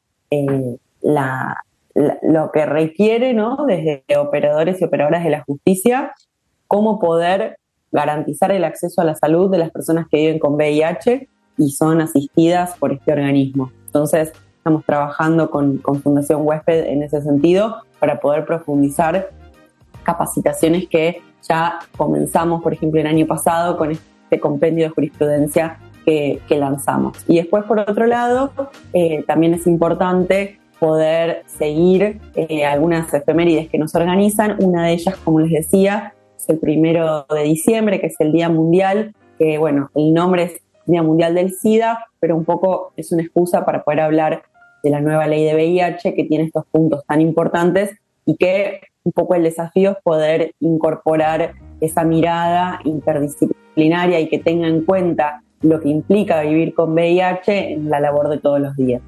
lo 2.21 2.51
que 2.51 2.65
requiere, 2.65 3.33
¿no? 3.33 3.65
Desde 3.65 4.03
operadores 4.17 4.81
y 4.81 4.83
operadoras 4.83 5.23
de 5.23 5.29
la 5.29 5.43
justicia, 5.43 6.13
cómo 6.67 6.99
poder 6.99 7.57
garantizar 7.91 8.51
el 8.51 8.65
acceso 8.65 9.01
a 9.01 9.05
la 9.05 9.15
salud 9.15 9.49
de 9.49 9.57
las 9.57 9.71
personas 9.71 10.07
que 10.11 10.17
viven 10.17 10.39
con 10.39 10.55
VIH 10.55 11.29
y 11.57 11.71
son 11.71 12.01
asistidas 12.01 12.75
por 12.77 12.91
este 12.91 13.13
organismo. 13.13 13.71
Entonces, 13.85 14.33
Estamos 14.67 14.83
trabajando 14.83 15.49
con, 15.49 15.81
Fundación 16.03 16.41
Huésped 16.43 16.87
en 16.87 17.01
ese 17.01 17.21
sentido 17.21 17.83
para 18.01 18.19
poder 18.19 18.43
profundizar 18.43 19.29
capacitaciones 20.03 20.89
que 20.89 21.21
ya 21.47 21.79
comenzamos, 21.95 22.61
por 22.61 22.73
ejemplo, 22.73 22.99
el 22.99 23.07
año 23.07 23.25
pasado 23.25 23.77
con 23.77 23.91
este 23.91 24.41
compendio 24.41 24.83
de 24.83 24.89
jurisprudencia 24.89 25.79
que, 26.05 26.41
lanzamos. 26.49 27.17
Y 27.29 27.37
después, 27.37 27.63
por 27.63 27.79
otro 27.79 28.07
lado, 28.07 28.51
eh, 28.91 29.23
también 29.25 29.53
es 29.53 29.67
importante 29.67 30.59
poder 30.81 31.43
seguir 31.45 32.19
eh, 32.35 32.65
algunas 32.65 33.13
efemérides 33.13 33.69
que 33.69 33.77
nos 33.77 33.95
organizan. 33.95 34.57
Una 34.61 34.87
de 34.87 34.91
ellas, 34.91 35.15
como 35.23 35.39
les 35.39 35.51
decía, 35.51 36.13
es 36.37 36.49
el 36.49 36.59
primero 36.59 37.25
de 37.33 37.43
diciembre, 37.43 38.01
que 38.01 38.07
es 38.07 38.19
el 38.19 38.33
Día 38.33 38.49
Mundial, 38.49 39.15
que 39.39 39.59
bueno, 39.59 39.91
el 39.95 40.13
nombre 40.13 40.43
es 40.43 40.61
Día 40.87 41.03
Mundial 41.03 41.35
del 41.35 41.53
SIDA, 41.53 42.07
pero 42.19 42.35
un 42.35 42.43
poco 42.43 42.91
es 42.97 43.13
una 43.13 43.21
excusa 43.21 43.63
para 43.63 43.85
poder 43.85 44.01
hablar 44.01 44.43
de 44.87 44.91
la 44.91 45.01
nueva 45.01 45.27
ley 45.27 45.43
de 45.43 45.53
VIH 45.53 46.15
que 46.15 46.23
tiene 46.23 46.45
estos 46.45 46.63
puntos 46.71 47.03
tan 47.05 47.19
importantes 47.19 47.91
y 48.25 48.37
que 48.37 48.79
un 49.03 49.11
poco 49.11 49.35
el 49.35 49.43
desafío 49.43 49.91
es 49.91 49.97
poder 50.01 50.53
incorporar 50.61 51.55
esa 51.81 52.05
mirada 52.05 52.79
interdisciplinaria 52.85 54.21
y 54.21 54.29
que 54.29 54.39
tenga 54.39 54.67
en 54.67 54.85
cuenta 54.85 55.43
lo 55.61 55.81
que 55.81 55.89
implica 55.89 56.41
vivir 56.41 56.73
con 56.73 56.93
VIH 56.93 57.73
en 57.73 57.89
la 57.89 57.99
labor 57.99 58.29
de 58.29 58.37
todos 58.37 58.61
los 58.61 58.77
días. 58.77 59.01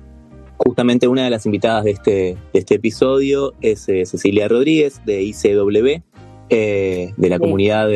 Justamente 0.58 1.08
una 1.08 1.24
de 1.24 1.30
las 1.30 1.46
invitadas 1.46 1.86
de 1.86 1.92
este, 1.92 2.12
de 2.52 2.60
este 2.60 2.76
episodio 2.76 3.54
es 3.62 3.88
eh, 3.88 4.06
Cecilia 4.06 4.50
Rodríguez 4.50 5.02
de 5.06 5.22
ICW, 5.24 6.04
eh, 6.50 7.14
de 7.16 7.30
la 7.30 7.40
comunidad 7.40 7.90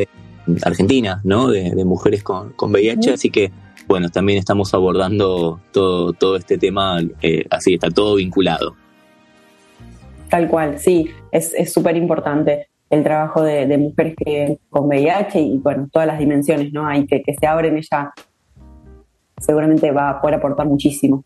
argentina, 0.62 1.20
¿no? 1.22 1.50
De, 1.50 1.84
mujeres 1.84 2.22
con, 2.22 2.54
con 2.54 2.70
VIH, 2.70 3.12
así 3.12 3.28
que 3.28 3.52
bueno, 3.86 4.08
también 4.08 4.38
estamos 4.38 4.74
abordando 4.74 5.60
todo, 5.72 6.12
todo 6.12 6.36
este 6.36 6.58
tema, 6.58 7.00
eh, 7.22 7.44
así 7.50 7.74
está 7.74 7.90
todo 7.90 8.16
vinculado. 8.16 8.74
Tal 10.28 10.48
cual, 10.48 10.78
sí, 10.78 11.10
es 11.30 11.72
súper 11.72 11.96
importante 11.96 12.68
el 12.94 13.02
trabajo 13.02 13.42
de, 13.42 13.76
mujeres 13.78 14.14
que 14.16 14.58
con 14.70 14.86
VIH 14.86 15.40
y 15.40 15.58
bueno, 15.58 15.88
todas 15.92 16.06
las 16.06 16.18
dimensiones, 16.18 16.72
¿no? 16.72 16.86
Hay 16.86 17.06
que, 17.06 17.22
que 17.22 17.34
se 17.34 17.46
abren, 17.46 17.76
ella 17.76 18.12
seguramente 19.38 19.90
va 19.90 20.10
a 20.10 20.20
poder 20.20 20.36
aportar 20.36 20.66
muchísimo. 20.66 21.24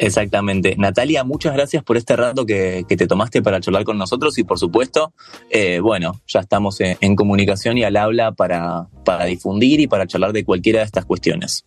Exactamente. 0.00 0.76
Natalia, 0.78 1.24
muchas 1.24 1.52
gracias 1.54 1.84
por 1.84 1.98
este 1.98 2.16
rato 2.16 2.46
que, 2.46 2.84
te 2.88 3.06
tomaste 3.06 3.42
para 3.42 3.60
charlar 3.60 3.84
con 3.84 3.98
nosotros 3.98 4.38
y 4.38 4.44
por 4.44 4.58
supuesto, 4.58 5.12
eh, 5.50 5.80
bueno, 5.80 6.20
ya 6.26 6.40
estamos 6.40 6.80
en, 6.80 7.16
comunicación 7.16 7.76
y 7.76 7.84
al 7.84 7.96
habla 7.96 8.32
para, 8.32 8.86
para 9.04 9.26
difundir 9.26 9.78
y 9.80 9.86
para 9.86 10.06
charlar 10.06 10.32
de 10.32 10.44
cualquiera 10.44 10.78
de 10.78 10.86
estas 10.86 11.04
cuestiones. 11.04 11.66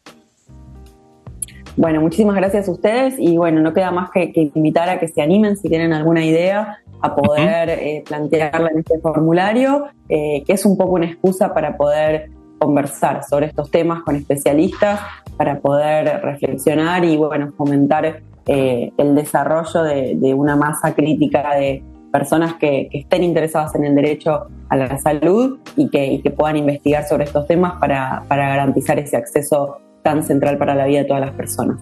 Bueno, 1.78 2.02
muchísimas 2.02 2.36
gracias 2.36 2.68
a 2.68 2.72
ustedes 2.72 3.16
y 3.20 3.38
bueno, 3.38 3.62
no 3.62 3.74
queda 3.74 3.92
más 3.92 4.10
que, 4.10 4.32
invitar 4.56 4.90
a 4.90 5.00
que 5.00 5.08
se 5.08 5.22
animen 5.22 5.56
si 5.56 5.70
tienen 5.70 5.94
alguna 5.94 6.26
idea 6.26 6.80
a 7.02 7.16
poder 7.16 7.70
eh, 7.70 8.04
plantearla 8.08 8.70
en 8.70 8.80
este 8.80 9.00
formulario, 9.00 9.86
eh, 10.10 10.44
que 10.46 10.54
es 10.54 10.66
un 10.66 10.76
poco 10.76 10.94
una 10.94 11.06
excusa 11.06 11.54
para 11.54 11.78
poder 11.78 12.32
conversar 12.64 13.24
sobre 13.30 13.48
estos 13.48 13.70
temas 13.70 14.04
con 14.04 14.16
especialistas 14.16 15.02
para 15.38 15.60
poder 15.60 16.22
reflexionar 16.22 17.04
y 17.04 17.18
bueno, 17.18 17.52
fomentar 17.58 18.22
eh, 18.46 18.92
el 18.98 19.16
desarrollo 19.16 19.84
de, 19.84 20.34
una 20.34 20.56
masa 20.56 20.96
crítica 20.96 21.56
de, 21.56 21.84
personas 22.12 22.54
que, 22.56 22.90
estén 22.94 23.24
interesadas 23.24 23.74
en 23.76 23.86
el 23.86 23.96
derecho 23.96 24.48
a 24.70 24.78
la 24.78 24.98
salud 25.00 25.58
y 25.76 25.90
que, 25.90 26.22
puedan 26.38 26.58
investigar 26.58 27.06
sobre 27.08 27.26
estos 27.26 27.48
temas 27.48 27.74
para, 27.80 28.24
garantizar 28.30 29.00
ese 29.00 29.18
acceso 29.18 29.78
tan 30.04 30.24
central 30.24 30.58
para 30.58 30.76
la 30.76 30.86
vida 30.86 31.00
de 31.00 31.06
todas 31.06 31.22
las 31.22 31.32
personas. 31.32 31.80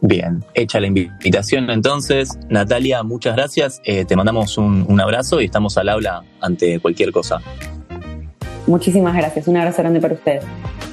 Bien, 0.00 0.44
hecha 0.54 0.80
la 0.80 0.86
invitación 0.86 1.68
entonces. 1.70 2.38
Natalia, 2.48 3.02
muchas 3.02 3.36
gracias. 3.36 3.80
Eh, 3.84 4.04
te 4.04 4.16
mandamos 4.16 4.56
un, 4.56 4.86
un 4.88 5.00
abrazo 5.00 5.40
y 5.40 5.46
estamos 5.46 5.76
al 5.76 5.88
aula 5.88 6.22
ante 6.40 6.80
cualquier 6.80 7.12
cosa. 7.12 7.40
Muchísimas 8.68 9.16
gracias. 9.16 9.48
Un 9.48 9.56
abrazo 9.56 9.82
grande 9.82 10.00
para 10.00 10.14
ustedes. 10.14 10.44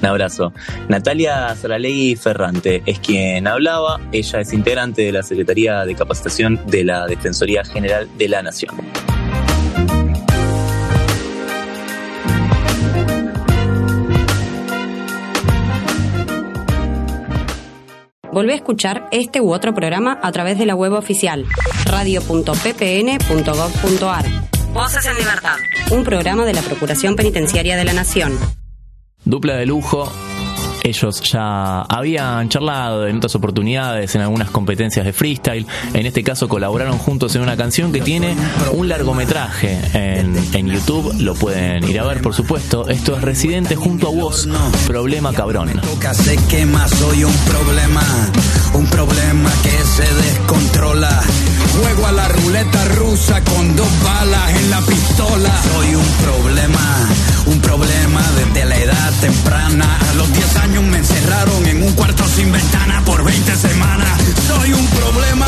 Un 0.01 0.07
abrazo. 0.07 0.51
Natalia 0.87 1.53
Saralegui 1.55 2.15
Ferrante 2.15 2.81
es 2.85 2.99
quien 2.99 3.45
hablaba. 3.47 3.99
Ella 4.11 4.39
es 4.39 4.51
integrante 4.53 5.03
de 5.03 5.11
la 5.11 5.21
Secretaría 5.23 5.85
de 5.85 5.93
Capacitación 5.93 6.59
de 6.67 6.85
la 6.85 7.05
Defensoría 7.05 7.65
General 7.65 8.07
de 8.17 8.29
la 8.29 8.41
Nación. 8.41 8.73
Volvé 18.31 18.53
a 18.53 18.55
escuchar 18.55 19.07
este 19.11 19.39
u 19.39 19.53
otro 19.53 19.71
programa 19.73 20.19
a 20.21 20.31
través 20.33 20.57
de 20.57 20.65
la 20.65 20.75
web 20.75 20.91
oficial 20.93 21.45
radio.ppn.gov.ar 21.85 24.54
Voces 24.75 25.05
en 25.05 25.15
Libertad. 25.15 25.55
Un 25.89 26.03
programa 26.03 26.43
de 26.43 26.53
la 26.53 26.61
Procuración 26.61 27.15
Penitenciaria 27.15 27.77
de 27.77 27.85
la 27.85 27.93
Nación. 27.93 28.37
Dupla 29.23 29.55
de 29.55 29.65
lujo 29.65 30.11
ellos 30.85 31.21
ya 31.21 31.81
habían 31.81 32.47
charlado 32.49 33.07
en 33.07 33.17
otras 33.17 33.33
oportunidades, 33.35 34.13
en 34.15 34.21
algunas 34.21 34.51
competencias 34.51 35.05
de 35.05 35.13
freestyle. 35.13 35.65
En 35.93 36.05
este 36.05 36.23
caso 36.23 36.47
colaboraron 36.47 36.97
juntos 36.99 37.35
en 37.35 37.41
una 37.41 37.57
canción 37.57 37.91
que 37.91 38.01
tiene 38.01 38.35
un 38.73 38.87
largometraje 38.87 39.79
en, 39.93 40.35
en 40.53 40.67
YouTube. 40.67 41.15
Lo 41.19 41.33
pueden 41.33 41.83
ir 41.89 41.99
a 41.99 42.03
ver, 42.03 42.21
por 42.21 42.35
supuesto. 42.35 42.87
Esto 42.87 43.15
es 43.15 43.21
Residente 43.23 43.75
junto 43.75 44.09
a 44.09 44.11
vos. 44.11 44.47
Problema 44.87 45.33
cabrón. 45.33 45.81
Soy 55.73 55.95
un 55.95 56.05
problema, 56.23 57.09
un 57.47 57.59
problema 57.61 58.21
desde 58.37 58.65
la 58.65 58.77
edad 58.77 59.13
temprana. 59.19 59.97
A 60.11 60.13
los 60.13 60.31
10 60.31 60.55
años 60.57 60.74
me 60.83 60.97
encerraron 60.97 61.65
en 61.67 61.83
un 61.83 61.93
cuarto 61.93 62.27
sin 62.35 62.51
ventana 62.51 63.01
por 63.05 63.23
20 63.23 63.55
semanas. 63.55 64.19
Soy 64.47 64.73
un 64.73 64.85
problema, 64.87 65.47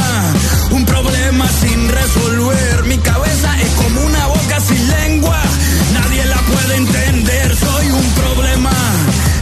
un 0.72 0.86
problema 0.86 1.46
sin 1.60 1.90
resolver. 1.90 2.84
Mi 2.86 2.98
cabeza 3.00 3.62
es 3.62 3.70
como 3.72 4.02
una 4.06 4.28
boca 4.28 4.60
sin 4.62 4.88
lengua. 4.88 5.38
Nadie 5.94 6.26
la 6.26 6.38
puede 6.38 6.76
entender. 6.78 7.56
Soy 7.58 7.92
un 7.92 8.10
problema, 8.12 8.72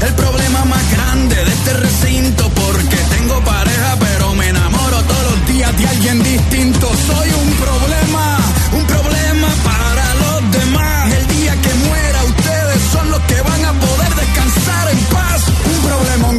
el 0.07 0.13
problema 0.15 0.65
más 0.65 0.91
grande 0.91 1.35
de 1.35 1.51
este 1.51 1.73
recinto 1.73 2.49
porque 2.49 2.97
tengo 3.15 3.43
pareja 3.43 3.97
pero 3.99 4.33
me 4.33 4.49
enamoro 4.49 4.97
todos 5.03 5.31
los 5.31 5.47
días 5.47 5.77
de 5.77 5.87
alguien 5.87 6.23
distinto. 6.23 6.89
Soy 7.07 7.29
un 7.29 7.51
problema, 7.65 8.37
un 8.73 8.85
problema 8.85 9.49
para 9.63 10.15
los 10.15 10.51
demás. 10.51 11.13
El 11.13 11.27
día 11.27 11.61
que 11.61 11.73
muera 11.87 12.23
ustedes 12.23 12.81
son 12.91 13.11
los 13.11 13.21
que 13.21 13.41
van 13.41 13.65
a 13.65 13.73
poder 13.73 13.94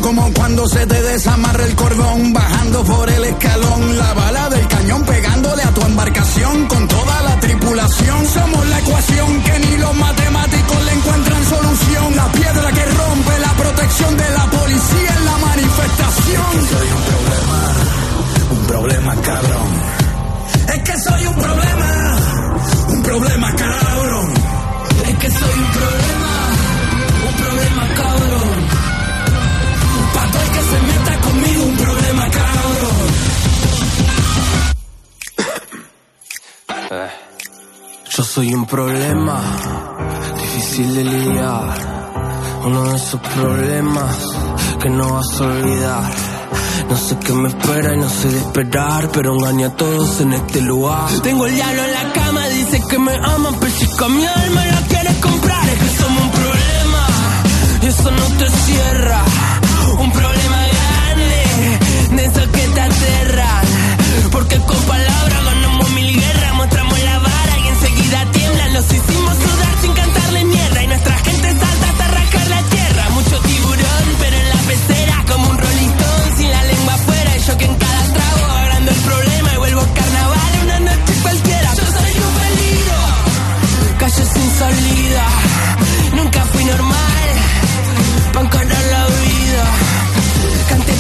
como 0.01 0.33
cuando 0.33 0.67
se 0.69 0.87
te 0.87 1.03
desamarra 1.03 1.65
el 1.65 1.75
cordón 1.75 2.33
bajando 2.33 2.85
por 2.85 3.09
el 3.09 3.25
escalón 3.25 3.99
la 3.99 4.15
bala 4.15 4.49
del 4.51 4.67
cañón 4.69 5.05
pegándole 5.05 5.63
a 5.63 5.71
tu 5.75 5.81
embarcación 5.83 6.67
con 6.67 6.89
toda 6.89 7.23
la 7.23 7.41
tripulación 7.41 8.27
somos 8.27 8.67
la 8.69 8.79
ecuación 8.81 9.43
que 9.43 9.59
ni 9.59 9.77
los 9.77 9.95
matemáticos 9.95 10.85
le 10.85 10.93
encuentran 10.93 11.45
solución 11.45 12.17
la 12.17 12.33
piedra 12.33 12.73
que 12.73 12.85
rompe 12.85 13.39
la 13.39 13.53
protección 13.53 14.17
de 14.17 14.31
la 14.31 14.47
policía 14.51 15.15
en 15.19 15.25
la 15.25 15.39
manifestación. 15.39 16.53
Soy 16.71 16.89
un 16.97 17.03
problema 17.13 17.57
un 18.51 18.67
problema 18.67 19.17
cabrón 19.23 19.96
Yo 38.17 38.25
soy 38.25 38.55
un 38.55 38.65
problema, 38.65 39.39
difícil 40.41 40.95
de 40.95 41.05
lidiar. 41.05 41.69
Uno 42.65 42.85
de 42.85 42.97
esos 42.97 43.21
problemas 43.21 44.17
que 44.81 44.89
no 44.89 45.13
vas 45.13 45.39
a 45.39 45.45
olvidar. 45.45 46.15
No 46.89 46.97
sé 46.97 47.19
qué 47.19 47.35
me 47.35 47.49
espera 47.51 47.93
y 47.95 47.99
no 47.99 48.09
sé 48.09 48.29
de 48.29 48.39
esperar, 48.39 49.11
pero 49.13 49.35
engaña 49.35 49.67
a 49.67 49.77
todos 49.77 50.19
en 50.23 50.33
este 50.33 50.63
lugar. 50.63 51.11
Tengo 51.23 51.45
el 51.45 51.57
diablo 51.57 51.85
en 51.85 51.93
la 51.93 52.13
cama, 52.15 52.47
dice 52.49 52.83
que 52.89 52.99
me 52.99 53.13
si 53.79 53.87
con 53.99 54.17
mi 54.17 54.25
alma 54.25 54.65
la 54.65 54.81
quieres 54.89 55.17
comprar. 55.17 55.69
Es 55.69 55.79
que 55.79 56.03
somos 56.03 56.23
un 56.23 56.31
problema 56.31 57.07
y 57.83 57.87
eso 57.87 58.11
no 58.11 58.27
te 58.39 58.51
cierra 58.51 59.25
un 59.99 60.11
problema 60.11 60.59
grande, 60.73 62.17
de 62.17 62.25
esos 62.25 62.47
que 62.47 62.67
te 62.69 62.81
aterran. 62.81 63.67
Porque 64.33 64.57
con 64.61 64.79
palabras 64.85 65.45
ganamos 65.45 65.76
hicimos 68.93 69.35
sudar 69.37 69.75
sin 69.83 69.93
cantarle 69.93 70.45
mierda 70.45 70.83
y 70.83 70.87
nuestra 70.87 71.19
gente 71.19 71.49
salta 71.51 71.89
hasta 71.91 72.09
rascar 72.09 72.49
la 72.49 72.63
tierra. 72.63 73.11
Mucho 73.11 73.41
tiburón, 73.41 74.07
pero 74.21 74.37
en 74.37 74.49
la 74.49 74.61
pecera 74.69 75.25
como 75.31 75.51
un 75.51 75.59
rolling 75.59 75.93
sin 76.37 76.51
la 76.51 76.63
lengua 76.65 76.95
afuera. 76.95 77.37
Y 77.37 77.41
yo 77.47 77.59
que 77.59 77.65
en 77.65 77.75
cada 77.75 78.03
trago 78.15 78.53
agrando 78.53 78.91
el 78.91 79.01
problema 79.11 79.49
y 79.55 79.57
vuelvo 79.57 79.83
carnaval 79.95 80.53
una 80.65 80.81
noche 80.81 81.13
cualquiera. 81.23 81.75
Yo 81.75 81.85
soy 81.97 82.13
un 82.27 82.35
peligro, 82.43 82.99
calle 83.99 84.25
sin 84.35 84.51
salida. 84.61 85.25
Nunca 86.15 86.41
fui 86.53 86.65
normal, 86.65 87.29
para 88.33 88.81
la 88.95 89.07
vida 89.07 89.65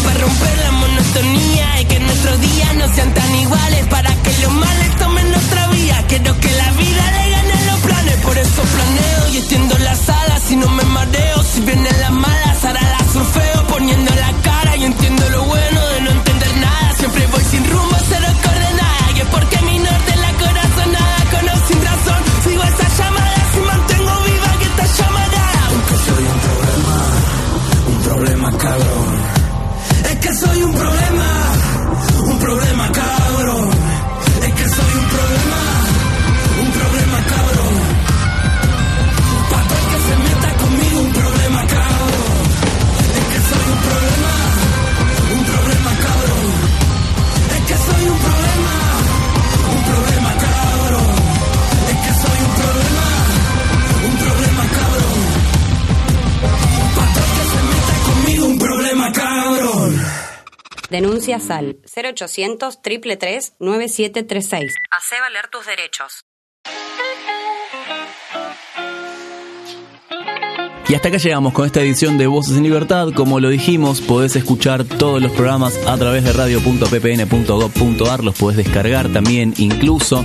para 0.04 0.18
romper 0.18 0.58
la 0.58 0.70
monotonía 0.72 1.80
y 1.80 1.84
que 1.84 1.98
nuestros 2.00 2.40
días 2.40 2.74
no 2.76 2.94
sean 2.94 3.14
tan 3.14 3.34
iguales 3.34 3.86
para 3.88 4.10
que 4.22 4.32
los 4.42 4.52
males 4.52 4.85
soplan 8.56 9.05
Denuncia 61.26 61.40
SAL 61.40 61.78
0800 61.84 62.82
333 62.82 63.54
9736. 63.58 64.74
Hace 64.90 65.20
valer 65.20 65.48
tus 65.48 65.66
derechos. 65.66 66.24
Y 70.88 70.94
hasta 70.94 71.08
acá 71.08 71.16
llegamos 71.16 71.52
con 71.52 71.66
esta 71.66 71.80
edición 71.80 72.16
de 72.16 72.28
Voces 72.28 72.56
en 72.56 72.62
Libertad. 72.62 73.08
Como 73.12 73.40
lo 73.40 73.48
dijimos, 73.48 74.00
podés 74.00 74.36
escuchar 74.36 74.84
todos 74.84 75.20
los 75.20 75.32
programas 75.32 75.76
a 75.84 75.98
través 75.98 76.22
de 76.22 76.32
radio.ppn.gov.ar, 76.32 78.22
los 78.22 78.38
podés 78.38 78.58
descargar 78.58 79.12
también 79.12 79.52
incluso 79.56 80.24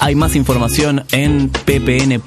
Hay 0.00 0.14
más 0.14 0.34
información 0.34 1.04
en 1.12 1.50
ppn.gov.ar 1.50 2.18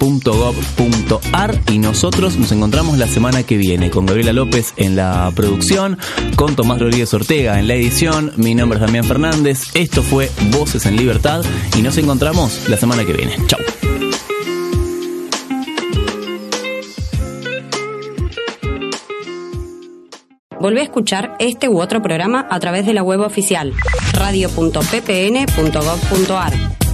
y 1.71 1.79
nosotros 1.79 2.37
nos 2.37 2.51
encontramos 2.51 2.99
la 2.99 3.07
semana 3.07 3.41
que 3.41 3.57
viene 3.57 3.89
con 3.89 4.05
Gabriela 4.05 4.31
López 4.31 4.75
en 4.77 4.95
la 4.95 5.31
producción, 5.35 5.97
con 6.35 6.55
Tomás 6.55 6.79
Rodríguez 6.79 7.11
Ortega 7.15 7.59
en 7.59 7.67
la 7.67 7.73
edición. 7.73 8.31
Mi 8.37 8.53
nombre 8.53 8.77
es 8.77 8.85
Damián 8.85 9.05
Fernández. 9.05 9.63
Esto 9.73 10.03
fue 10.03 10.29
Voces 10.51 10.85
en 10.85 10.97
Libertad 10.97 11.43
y 11.75 11.81
nos 11.81 11.97
encontramos 11.97 12.69
la 12.69 12.77
semana 12.77 13.05
que 13.05 13.13
viene. 13.13 13.35
Chao. 13.47 13.59
Volvé 20.59 20.81
a 20.81 20.83
escuchar 20.83 21.35
este 21.39 21.69
u 21.69 21.81
otro 21.81 22.03
programa 22.03 22.45
a 22.51 22.59
través 22.59 22.85
de 22.85 22.93
la 22.93 23.01
web 23.01 23.21
oficial 23.21 23.73
radio.ppn.gov.ar. 24.13 26.82